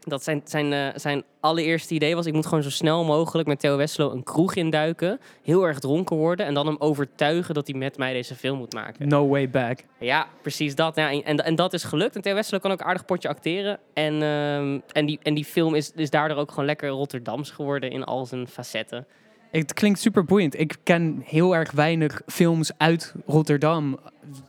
dat 0.00 0.24
zijn, 0.24 0.40
zijn, 0.44 0.72
eh, 0.72 0.88
zijn 0.94 1.24
allereerste 1.40 1.94
idee 1.94 2.14
was... 2.14 2.26
ik 2.26 2.32
moet 2.32 2.46
gewoon 2.46 2.62
zo 2.62 2.70
snel 2.70 3.04
mogelijk 3.04 3.48
met 3.48 3.60
Theo 3.60 3.76
Wesselo 3.76 4.10
een 4.10 4.22
kroeg 4.22 4.54
induiken... 4.54 5.20
heel 5.42 5.66
erg 5.66 5.78
dronken 5.78 6.16
worden 6.16 6.46
en 6.46 6.54
dan 6.54 6.66
hem 6.66 6.76
overtuigen 6.78 7.54
dat 7.54 7.66
hij 7.66 7.76
met 7.78 7.98
mij 7.98 8.12
deze 8.12 8.34
film 8.34 8.58
moet 8.58 8.72
maken. 8.72 9.08
No 9.08 9.28
way 9.28 9.50
back. 9.50 9.78
Ja, 9.98 10.26
precies 10.42 10.74
dat. 10.74 10.96
Ja, 10.96 11.10
en, 11.10 11.24
en, 11.24 11.36
en 11.36 11.54
dat 11.54 11.72
is 11.72 11.84
gelukt. 11.84 12.16
En 12.16 12.22
Theo 12.22 12.34
Wesselo 12.34 12.58
kan 12.58 12.70
ook 12.70 12.82
aardig 12.82 13.04
potje 13.04 13.28
acteren. 13.28 13.78
En, 13.92 14.22
ehm, 14.22 14.78
en, 14.92 15.06
die, 15.06 15.18
en 15.22 15.34
die 15.34 15.44
film 15.44 15.74
is, 15.74 15.92
is 15.94 16.10
daardoor 16.10 16.36
ook 16.36 16.50
gewoon 16.50 16.64
lekker 16.64 16.88
Rotterdams 16.88 17.50
geworden 17.50 17.90
in 17.90 18.04
al 18.04 18.26
zijn 18.26 18.48
facetten. 18.48 19.06
Het 19.50 19.72
klinkt 19.72 20.00
super 20.00 20.24
boeiend. 20.24 20.58
Ik 20.60 20.76
ken 20.82 21.22
heel 21.24 21.54
erg 21.54 21.70
weinig 21.70 22.22
films 22.26 22.70
uit 22.76 23.14
Rotterdam. 23.26 23.98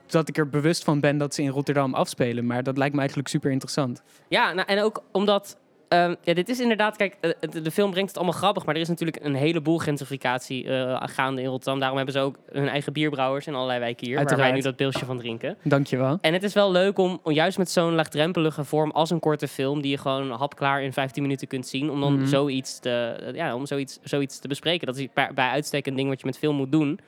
Dat 0.05 0.27
ik 0.27 0.37
er 0.37 0.49
bewust 0.49 0.83
van 0.83 0.99
ben 0.99 1.17
dat 1.17 1.33
ze 1.33 1.41
in 1.41 1.49
Rotterdam 1.49 1.93
afspelen. 1.93 2.45
Maar 2.45 2.63
dat 2.63 2.77
lijkt 2.77 2.93
me 2.93 2.99
eigenlijk 2.99 3.29
super 3.29 3.51
interessant. 3.51 4.01
Ja, 4.27 4.53
nou, 4.53 4.67
en 4.67 4.83
ook 4.83 5.03
omdat 5.11 5.57
Ehm, 5.91 6.15
ja, 6.21 6.33
dit 6.33 6.49
is 6.49 6.59
inderdaad, 6.59 6.97
kijk, 6.97 7.17
uh, 7.21 7.31
de, 7.63 7.71
film 7.71 7.91
brengt 7.91 8.09
het 8.09 8.17
allemaal 8.17 8.37
grappig, 8.37 8.65
maar 8.65 8.75
er 8.75 8.81
is 8.81 8.87
natuurlijk 8.87 9.17
een 9.21 9.35
heleboel 9.35 9.77
gentrificatie 9.77 10.65
uh, 10.65 11.01
gaande 11.05 11.41
in 11.41 11.47
Rotterdam. 11.47 11.79
Daarom 11.79 11.97
hebben 11.97 12.15
ze 12.15 12.21
ook 12.21 12.35
hun 12.51 12.67
eigen 12.67 12.93
bierbrouwers 12.93 13.47
in 13.47 13.55
allerlei 13.55 13.79
wijken 13.79 14.07
hier, 14.07 14.17
Uiteraard. 14.17 14.41
waar 14.41 14.51
wij 14.51 14.59
nu 14.59 14.65
dat 14.65 14.75
beeldje 14.75 15.05
van 15.05 15.17
drinken. 15.17 15.57
Dankjewel. 15.63 16.17
En 16.21 16.33
het 16.33 16.43
is 16.43 16.53
wel 16.53 16.71
leuk 16.71 16.97
om, 16.97 17.19
om 17.23 17.31
juist 17.31 17.57
met 17.57 17.69
zo'n 17.69 17.93
laagdrempelige 17.93 18.63
vorm 18.63 18.91
als 18.91 19.09
een 19.09 19.19
korte 19.19 19.47
film, 19.47 19.81
die 19.81 19.91
je 19.91 19.97
gewoon 19.97 20.31
hapklaar 20.31 20.83
in 20.83 20.93
15 20.93 21.21
minuten 21.21 21.47
kunt 21.47 21.67
zien, 21.67 21.89
om 21.89 22.01
dan 22.01 22.13
mm 22.13 22.25
zoiets, 22.25 22.79
te, 22.79 23.31
ja, 23.33 23.55
om 23.55 23.65
zoiets, 23.65 23.99
zoiets 24.03 24.39
te 24.39 24.47
bespreken. 24.47 24.87
Dat 24.87 24.97
is 24.97 25.07
bij, 25.13 25.31
bij 25.33 25.49
uitstek 25.49 25.87
een 25.87 25.95
ding 25.95 26.09
wat 26.09 26.19
je 26.19 26.25
met 26.25 26.37
film 26.37 26.55
moet 26.55 26.71
doen. 26.71 26.99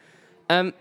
Um, 0.48 0.72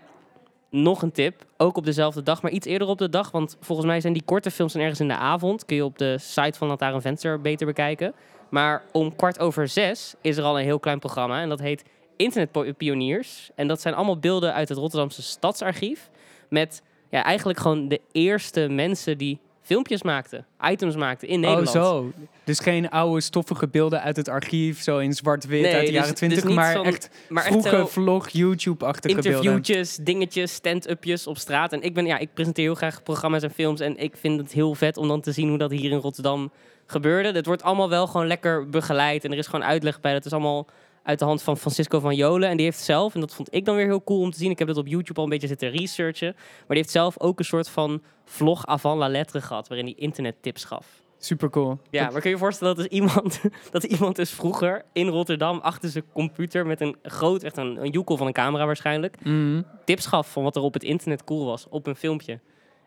nog 0.73 1.01
een 1.01 1.11
tip, 1.11 1.45
ook 1.57 1.77
op 1.77 1.85
dezelfde 1.85 2.23
dag, 2.23 2.41
maar 2.41 2.51
iets 2.51 2.67
eerder 2.67 2.87
op 2.87 2.97
de 2.97 3.09
dag. 3.09 3.31
Want 3.31 3.57
volgens 3.59 3.87
mij 3.87 4.01
zijn 4.01 4.13
die 4.13 4.23
korte 4.25 4.51
films 4.51 4.75
ergens 4.75 4.99
in 4.99 5.07
de 5.07 5.15
avond. 5.15 5.65
Kun 5.65 5.75
je 5.75 5.85
op 5.85 5.97
de 5.97 6.17
site 6.17 6.57
van 6.57 6.77
een 6.79 7.01
Venster 7.01 7.41
beter 7.41 7.65
bekijken. 7.65 8.13
Maar 8.49 8.83
om 8.91 9.15
kwart 9.15 9.39
over 9.39 9.67
zes 9.67 10.15
is 10.21 10.37
er 10.37 10.43
al 10.43 10.59
een 10.59 10.65
heel 10.65 10.79
klein 10.79 10.99
programma. 10.99 11.41
En 11.41 11.49
dat 11.49 11.59
heet 11.59 11.83
Internet 12.17 12.77
Pioniers. 12.77 13.49
En 13.55 13.67
dat 13.67 13.81
zijn 13.81 13.93
allemaal 13.93 14.19
beelden 14.19 14.53
uit 14.53 14.69
het 14.69 14.77
Rotterdamse 14.77 15.21
Stadsarchief. 15.21 16.09
Met 16.49 16.81
ja, 17.09 17.23
eigenlijk 17.23 17.59
gewoon 17.59 17.87
de 17.87 18.01
eerste 18.11 18.67
mensen 18.67 19.17
die 19.17 19.39
filmpjes 19.63 20.03
maakte, 20.03 20.43
items 20.61 20.95
maakte 20.95 21.27
in 21.27 21.39
Nederland. 21.39 21.67
Oh, 21.67 21.73
zo. 21.73 22.11
Dus 22.43 22.59
geen 22.59 22.89
oude 22.89 23.21
stoffige 23.21 23.67
beelden 23.67 24.01
uit 24.01 24.15
het 24.15 24.29
archief, 24.29 24.81
zo 24.81 24.97
in 24.97 25.13
zwart-wit 25.13 25.65
uit 25.65 25.73
de 25.73 25.79
dus- 25.79 25.89
jaren 25.89 26.15
twintig, 26.15 26.41
dus 26.41 26.53
maar 26.53 26.81
echt 26.81 27.09
maar 27.29 27.43
vroege 27.43 27.85
vlog, 27.87 28.29
YouTube-achtige 28.29 29.13
beelden. 29.13 29.33
Interviewtjes, 29.33 29.95
dingetjes, 29.95 30.53
stand-upjes 30.53 31.27
op 31.27 31.37
straat. 31.37 31.73
En 31.73 31.81
ik, 31.81 31.93
ben, 31.93 32.05
ja, 32.05 32.17
ik 32.17 32.33
presenteer 32.33 32.65
heel 32.65 32.75
graag 32.75 33.03
programma's 33.03 33.43
en 33.43 33.51
films 33.51 33.79
en 33.79 33.97
ik 33.97 34.17
vind 34.17 34.39
het 34.39 34.51
heel 34.51 34.75
vet 34.75 34.97
om 34.97 35.07
dan 35.07 35.21
te 35.21 35.31
zien 35.31 35.49
hoe 35.49 35.57
dat 35.57 35.71
hier 35.71 35.91
in 35.91 35.97
Rotterdam 35.97 36.51
gebeurde. 36.85 37.31
Het 37.31 37.45
wordt 37.45 37.63
allemaal 37.63 37.89
wel 37.89 38.07
gewoon 38.07 38.27
lekker 38.27 38.69
begeleid 38.69 39.23
en 39.23 39.31
er 39.31 39.37
is 39.37 39.47
gewoon 39.47 39.65
uitleg 39.65 39.99
bij. 39.99 40.13
Dat 40.13 40.25
is 40.25 40.31
allemaal 40.31 40.67
uit 41.03 41.19
de 41.19 41.25
hand 41.25 41.41
van 41.41 41.57
Francisco 41.57 41.99
van 41.99 42.15
Jolen. 42.15 42.49
En 42.49 42.57
die 42.57 42.65
heeft 42.65 42.79
zelf, 42.79 43.13
en 43.13 43.19
dat 43.19 43.33
vond 43.33 43.53
ik 43.53 43.65
dan 43.65 43.75
weer 43.75 43.85
heel 43.85 44.03
cool 44.03 44.19
om 44.19 44.31
te 44.31 44.37
zien. 44.37 44.51
Ik 44.51 44.59
heb 44.59 44.67
dat 44.67 44.77
op 44.77 44.87
YouTube 44.87 45.17
al 45.19 45.23
een 45.23 45.29
beetje 45.29 45.47
zitten 45.47 45.69
researchen. 45.69 46.33
Maar 46.35 46.65
die 46.67 46.77
heeft 46.77 46.89
zelf 46.89 47.19
ook 47.19 47.39
een 47.39 47.45
soort 47.45 47.69
van 47.69 48.01
vlog 48.25 48.65
avant 48.65 48.99
la 48.99 49.07
lettre 49.07 49.41
gehad. 49.41 49.67
Waarin 49.67 49.85
hij 49.85 49.95
internettips 49.97 50.63
gaf. 50.63 51.01
Super 51.17 51.49
cool. 51.49 51.79
Ja, 51.89 52.03
maar 52.03 52.21
kun 52.21 52.29
je 52.29 52.35
je 52.35 52.37
voorstellen 52.37 52.75
dat, 52.75 52.85
is 52.85 52.91
iemand, 52.91 53.41
dat 53.71 53.83
iemand 53.83 54.15
dus 54.15 54.31
vroeger 54.31 54.85
in 54.93 55.07
Rotterdam 55.07 55.59
achter 55.59 55.89
zijn 55.89 56.03
computer 56.13 56.65
met 56.65 56.81
een 56.81 56.95
groot, 57.03 57.43
echt 57.43 57.57
een, 57.57 57.83
een 57.83 57.89
joekel 57.89 58.17
van 58.17 58.27
een 58.27 58.33
camera 58.33 58.65
waarschijnlijk, 58.65 59.17
mhm. 59.23 59.61
tips 59.85 60.05
gaf 60.05 60.31
van 60.31 60.43
wat 60.43 60.55
er 60.55 60.61
op 60.61 60.73
het 60.73 60.83
internet 60.83 61.23
cool 61.23 61.45
was, 61.45 61.67
op 61.69 61.87
een 61.87 61.95
filmpje. 61.95 62.31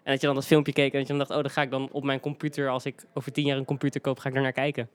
En 0.07 0.13
dat 0.13 0.21
je 0.21 0.27
dan 0.27 0.35
dat 0.37 0.47
filmpje 0.47 0.73
keek 0.73 0.93
en 0.93 0.99
dat 0.99 1.09
je 1.09 1.15
dan 1.17 1.19
dacht, 1.19 1.31
oh, 1.31 1.43
dan 1.43 1.51
ga 1.51 1.63
ik 1.63 1.71
dan 1.71 1.89
op 1.93 2.05
mijn 2.05 2.21
computer, 2.21 2.69
als 2.69 2.85
ik 2.85 3.05
over 3.15 3.33
tien 3.33 3.47
jaar 3.47 3.57
een 3.57 3.65
computer 3.65 4.01
koop, 4.01 4.19
ga 4.19 4.29
ik 4.29 4.35
er 4.35 4.43
naar 4.43 4.53
kijken. 4.53 4.89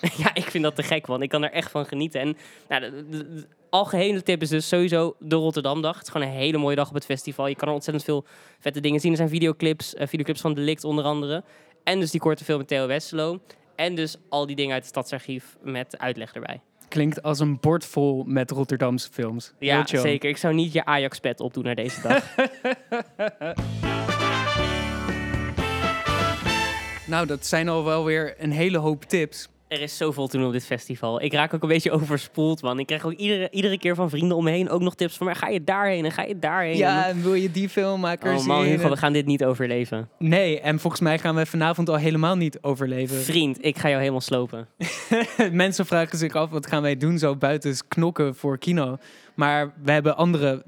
ja, 0.22 0.34
ik 0.34 0.44
vind 0.44 0.64
dat 0.64 0.76
te 0.76 0.82
gek, 0.82 1.06
want 1.06 1.22
ik 1.22 1.28
kan 1.28 1.44
er 1.44 1.52
echt 1.52 1.70
van 1.70 1.86
genieten. 1.86 2.20
En 2.20 2.36
nou, 2.68 2.80
de, 3.10 3.46
algehele 3.70 4.22
tip 4.22 4.42
is 4.42 4.48
dus 4.48 4.68
sowieso 4.68 5.16
de 5.18 5.36
Rotterdamdag. 5.36 5.94
Het 5.94 6.06
is 6.06 6.12
gewoon 6.12 6.26
een 6.26 6.32
hele 6.32 6.58
mooie 6.58 6.76
dag 6.76 6.88
op 6.88 6.94
het 6.94 7.04
festival. 7.04 7.46
Je 7.46 7.54
kan 7.54 7.68
er 7.68 7.74
ontzettend 7.74 8.04
veel 8.04 8.24
vette 8.58 8.80
dingen 8.80 9.00
zien. 9.00 9.10
Er 9.10 9.16
zijn 9.16 9.28
videoclips, 9.28 9.94
uh, 9.94 10.06
videoclips 10.06 10.40
van 10.40 10.54
Delict 10.54 10.84
onder 10.84 11.04
andere. 11.04 11.44
En 11.84 12.00
dus 12.00 12.10
die 12.10 12.20
korte 12.20 12.44
film 12.44 12.58
met 12.58 12.68
Theo 12.68 12.86
Westelo. 12.86 13.40
En 13.76 13.94
dus 13.94 14.16
al 14.28 14.46
die 14.46 14.56
dingen 14.56 14.72
uit 14.72 14.82
het 14.82 14.90
stadsarchief 14.90 15.56
met 15.62 15.98
uitleg 15.98 16.34
erbij. 16.34 16.60
Klinkt 16.88 17.22
als 17.22 17.38
een 17.38 17.60
bord 17.60 17.84
vol 17.84 18.24
met 18.26 18.50
Rotterdamse 18.50 19.08
films. 19.12 19.52
Ja, 19.58 19.86
zeker. 19.86 20.28
Ik 20.28 20.36
zou 20.36 20.54
niet 20.54 20.72
je 20.72 20.84
Ajax-pet 20.84 21.40
opdoen 21.40 21.64
naar 21.64 21.74
deze 21.74 22.00
dag. 22.00 22.34
nou, 27.06 27.26
dat 27.26 27.46
zijn 27.46 27.68
al 27.68 27.84
wel 27.84 28.04
weer 28.04 28.34
een 28.38 28.52
hele 28.52 28.78
hoop 28.78 29.04
tips. 29.04 29.48
Er 29.68 29.80
is 29.80 29.96
zoveel 29.96 30.26
te 30.26 30.36
doen 30.36 30.46
op 30.46 30.52
dit 30.52 30.66
festival. 30.66 31.22
Ik 31.22 31.32
raak 31.32 31.54
ook 31.54 31.62
een 31.62 31.68
beetje 31.68 31.90
overspoeld, 31.90 32.62
man. 32.62 32.78
Ik 32.78 32.86
krijg 32.86 33.04
ook 33.04 33.12
iedere, 33.12 33.48
iedere 33.50 33.78
keer 33.78 33.94
van 33.94 34.10
vrienden 34.10 34.36
om 34.36 34.44
me 34.44 34.50
heen 34.50 34.70
ook 34.70 34.80
nog 34.80 34.94
tips 34.94 35.16
van... 35.16 35.26
maar 35.26 35.36
ga 35.36 35.48
je 35.48 35.64
daarheen 35.64 36.04
en 36.04 36.10
ga 36.10 36.22
je 36.22 36.38
daarheen? 36.38 36.76
Ja, 36.76 37.06
en 37.06 37.22
wil 37.22 37.34
je 37.34 37.50
die 37.50 37.68
filmmakers 37.68 38.40
Oh 38.40 38.46
man, 38.46 38.64
Hugo, 38.64 38.88
we 38.88 38.96
gaan 38.96 39.12
dit 39.12 39.26
niet 39.26 39.44
overleven. 39.44 40.08
Nee, 40.18 40.60
en 40.60 40.78
volgens 40.78 41.02
mij 41.02 41.18
gaan 41.18 41.34
we 41.34 41.46
vanavond 41.46 41.88
al 41.88 41.96
helemaal 41.96 42.36
niet 42.36 42.58
overleven. 42.60 43.16
Vriend, 43.16 43.64
ik 43.64 43.78
ga 43.78 43.88
jou 43.88 44.00
helemaal 44.00 44.20
slopen. 44.20 44.68
Mensen 45.52 45.86
vragen 45.86 46.18
zich 46.18 46.32
af, 46.32 46.50
wat 46.50 46.66
gaan 46.66 46.82
wij 46.82 46.96
doen 46.96 47.18
zo 47.18 47.36
buiten 47.36 47.76
knokken 47.88 48.34
voor 48.34 48.58
kino? 48.58 48.96
Maar 49.34 49.72
we 49.82 49.92
hebben 49.92 50.16
andere 50.16 50.62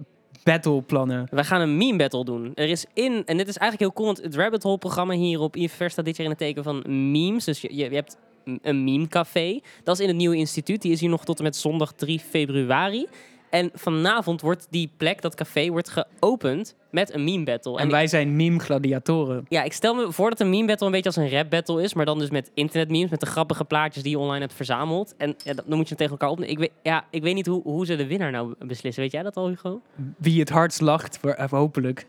battleplannen. 0.45 1.27
We 1.31 1.45
gaan 1.45 1.61
een 1.61 1.77
meme 1.77 1.97
battle 1.97 2.25
doen. 2.25 2.53
Er 2.55 2.69
is 2.69 2.85
in, 2.95 3.23
en 3.27 3.37
dit 3.37 3.49
is 3.49 3.57
eigenlijk 3.57 3.81
heel 3.81 3.93
cool, 3.93 4.07
want 4.07 4.23
het 4.23 4.35
Rabbit 4.35 4.63
Hole 4.63 4.79
programma 4.79 5.15
hier 5.15 5.41
op 5.41 5.57
IFR 5.57 5.89
staat 5.89 6.05
dit 6.05 6.17
jaar 6.17 6.25
in 6.25 6.33
het 6.33 6.41
teken 6.41 6.63
van 6.63 7.11
memes. 7.11 7.45
Dus 7.45 7.61
je, 7.61 7.77
je, 7.77 7.91
je 7.91 7.95
hebt 7.95 8.17
een 8.63 8.85
meme-café. 8.85 9.61
Dat 9.85 9.95
is 9.95 10.03
in 10.03 10.09
het 10.09 10.17
nieuwe 10.17 10.37
instituut. 10.37 10.83
Die 10.83 10.93
is 10.93 11.01
hier 11.01 11.11
nog 11.11 11.25
tot 11.25 11.39
en 11.39 11.45
met 11.45 11.57
zondag 11.57 11.93
3 11.93 12.19
februari. 12.19 13.07
En 13.51 13.71
vanavond 13.75 14.41
wordt 14.41 14.67
die 14.71 14.91
plek, 14.97 15.23
dat 15.23 15.35
café, 15.35 15.71
wordt 15.71 15.91
geopend 15.91 16.75
met 16.91 17.15
een 17.15 17.25
meme 17.25 17.45
battle. 17.45 17.79
En, 17.79 17.91
wij 17.91 18.07
zijn 18.07 18.37
meme 18.37 18.59
gladiatoren. 18.59 19.47
Ja, 19.49 19.63
ik 19.63 19.73
stel 19.73 19.95
me 19.95 20.13
voor 20.13 20.31
dat 20.31 20.41
een 20.41 20.51
meme 20.51 20.67
battle 20.67 20.87
een 20.87 20.93
beetje 20.93 21.09
als 21.09 21.17
een 21.17 21.31
rap 21.31 21.51
battle 21.51 21.83
is, 21.83 21.95
maar 21.95 22.05
dan 22.05 22.19
dus 22.19 22.31
met 22.31 22.51
internet 22.55 22.91
memes, 22.91 23.11
met 23.11 23.21
de 23.21 23.27
grappige 23.27 23.65
plaatjes 23.65 24.03
die 24.03 24.13
je 24.13 24.19
online 24.19 24.41
hebt 24.41 24.55
verzameld. 24.55 25.15
En 25.17 25.35
ja, 25.45 25.55
dan 25.55 25.77
moet 25.77 25.89
je 25.89 25.95
tegen 25.95 26.13
elkaar 26.13 26.29
opnemen. 26.29 26.53
Ik 26.53 26.59
weet, 26.59 26.73
ja, 26.83 27.05
ik 27.11 27.23
weet 27.23 27.35
niet 27.35 27.47
hoe, 27.47 27.63
hoe 27.63 27.87
ze 27.87 27.97
de 27.97 28.07
winnaar 28.07 28.31
nou 28.31 28.55
beslissen. 28.59 29.03
Weet 29.03 29.13
jij 29.13 29.23
dat 29.23 29.37
al, 29.37 29.49
Hugo? 29.49 29.81
Wie 30.17 30.41
het 30.41 30.49
hardst 30.49 30.81
lacht, 30.81 31.21
hopelijk. 31.51 32.07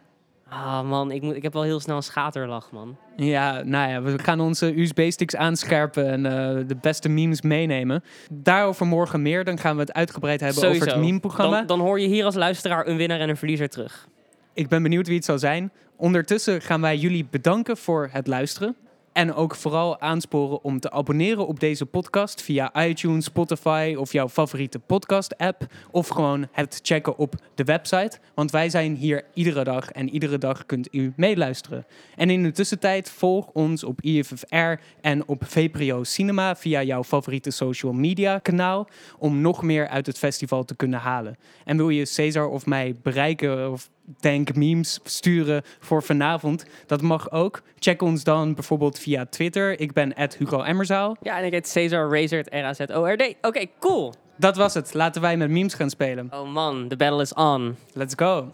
Ah 0.54 0.90
man, 0.90 1.12
ik, 1.12 1.22
moet, 1.22 1.36
ik 1.36 1.44
heb 1.44 1.54
wel 1.54 1.64
heel 1.64 1.80
snel 1.80 1.96
een 1.96 2.04
schaterlach, 2.04 2.72
man. 2.72 2.98
Ja, 3.16 3.64
nou 3.64 3.90
ja, 3.90 4.02
we 4.02 4.20
gaan 4.20 4.40
onze 4.40 4.80
USB-sticks 4.80 5.36
aanscherpen 5.36 6.10
en 6.10 6.26
uh, 6.26 6.68
de 6.68 6.76
beste 6.82 7.10
memes 7.10 7.42
meenemen. 7.42 8.04
Daarover 8.32 8.86
morgen 8.86 9.22
meer. 9.22 9.44
Dan 9.44 9.58
gaan 9.58 9.76
we 9.76 9.82
het 9.82 9.94
uitgebreid 9.94 10.40
hebben 10.40 10.70
over 10.70 10.88
het 10.88 11.00
meme-programma. 11.00 11.58
Dan, 11.58 11.66
dan 11.68 11.80
hoor 11.80 12.00
je 12.00 12.08
hier 12.08 12.26
als 12.26 12.36
luisteraar 12.36 12.88
een 12.88 12.98
winnaar 12.98 13.20
en 13.20 13.30
een 13.30 13.38
verliezer 13.38 13.70
terug. 13.70 14.08
Ik 14.54 14.68
ben 14.68 14.84
benieuwd 14.84 15.08
wie 15.08 15.16
het 15.16 15.26
zal 15.26 15.40
zijn. 15.40 15.72
Ondertussen 15.96 16.62
gaan 16.62 16.82
wij 16.82 16.98
jullie 16.98 17.28
bedanken 17.30 17.78
voor 17.78 18.10
het 18.12 18.28
luisteren. 18.28 18.76
En 19.14 19.34
ook 19.34 19.56
vooral 19.56 20.00
aansporen 20.00 20.64
om 20.64 20.80
te 20.80 20.92
abonneren 20.92 21.48
op 21.48 21.60
deze 21.60 21.86
podcast 21.86 22.42
via 22.42 22.86
iTunes, 22.86 23.26
Spotify 23.26 23.96
of 23.98 24.12
jouw 24.12 24.30
favoriete 24.30 24.80
podcast-app. 24.80 25.66
Of 25.92 26.08
gewoon 26.08 26.48
het 26.52 26.80
checken 26.84 27.18
op 27.18 27.36
de 27.56 27.64
website. 27.64 28.20
Want 28.34 28.52
wij 28.52 28.70
zijn 28.70 28.96
hier 28.96 29.24
iedere 29.34 29.64
dag 29.64 29.92
en 29.92 30.10
iedere 30.10 30.38
dag 30.38 30.66
kunt 30.66 30.88
u 30.92 31.14
meeluisteren. 31.16 31.86
En 32.16 32.30
in 32.30 32.44
de 32.44 32.52
tussentijd 32.52 33.10
volg 33.10 33.48
ons 33.54 33.84
op 33.84 34.02
IFFR 34.02 34.82
en 35.02 35.28
op 35.28 35.44
VPRO 35.46 36.04
Cinema 36.04 36.56
via 36.56 36.84
jouw 36.84 37.04
favoriete 37.04 37.52
social 37.52 37.94
media 37.94 38.40
kanaal. 38.40 38.88
Om 39.18 39.42
nog 39.42 39.64
meer 39.64 39.88
uit 39.88 40.06
het 40.06 40.18
festival 40.18 40.64
te 40.64 40.76
kunnen 40.76 41.00
halen. 41.00 41.38
En 41.66 41.78
wil 41.78 41.90
je 41.90 42.06
Cesar 42.06 42.48
of 42.48 42.66
mij 42.66 42.96
bereiken 43.04 43.72
of 43.72 43.90
denk 44.20 44.56
memes 44.56 45.00
sturen 45.04 45.62
voor 45.80 46.04
vanavond. 46.04 46.66
Dat 46.86 47.02
mag 47.02 47.32
ook. 47.32 47.62
Check 47.80 48.02
ons 48.02 48.24
dan 48.24 48.54
bijvoorbeeld 48.54 49.00
via 49.00 49.26
Twitter. 49.26 49.80
Ik 49.80 49.94
ben 49.94 50.14
Hugo 50.38 50.62
Emmerzaal. 50.62 51.18
Ja, 51.22 51.38
en 51.38 51.46
ik 51.46 51.52
heet 51.52 51.68
Cesar 51.68 52.10
Razor, 52.10 52.44
R-A-Z-O-R-D. 52.50 53.36
Oké, 53.42 53.66
cool. 53.80 54.14
Dat 54.38 54.58
was 54.58 54.74
het. 54.74 54.94
Laten 54.94 55.22
wij 55.22 55.38
met 55.38 55.50
memes 55.50 55.74
gaan 55.74 55.90
spelen. 55.90 56.28
Oh 56.34 56.52
man, 56.52 56.88
the 56.88 56.96
battle 56.96 57.22
is 57.22 57.34
on. 57.34 57.76
Let's 57.94 58.14
go. 58.18 58.50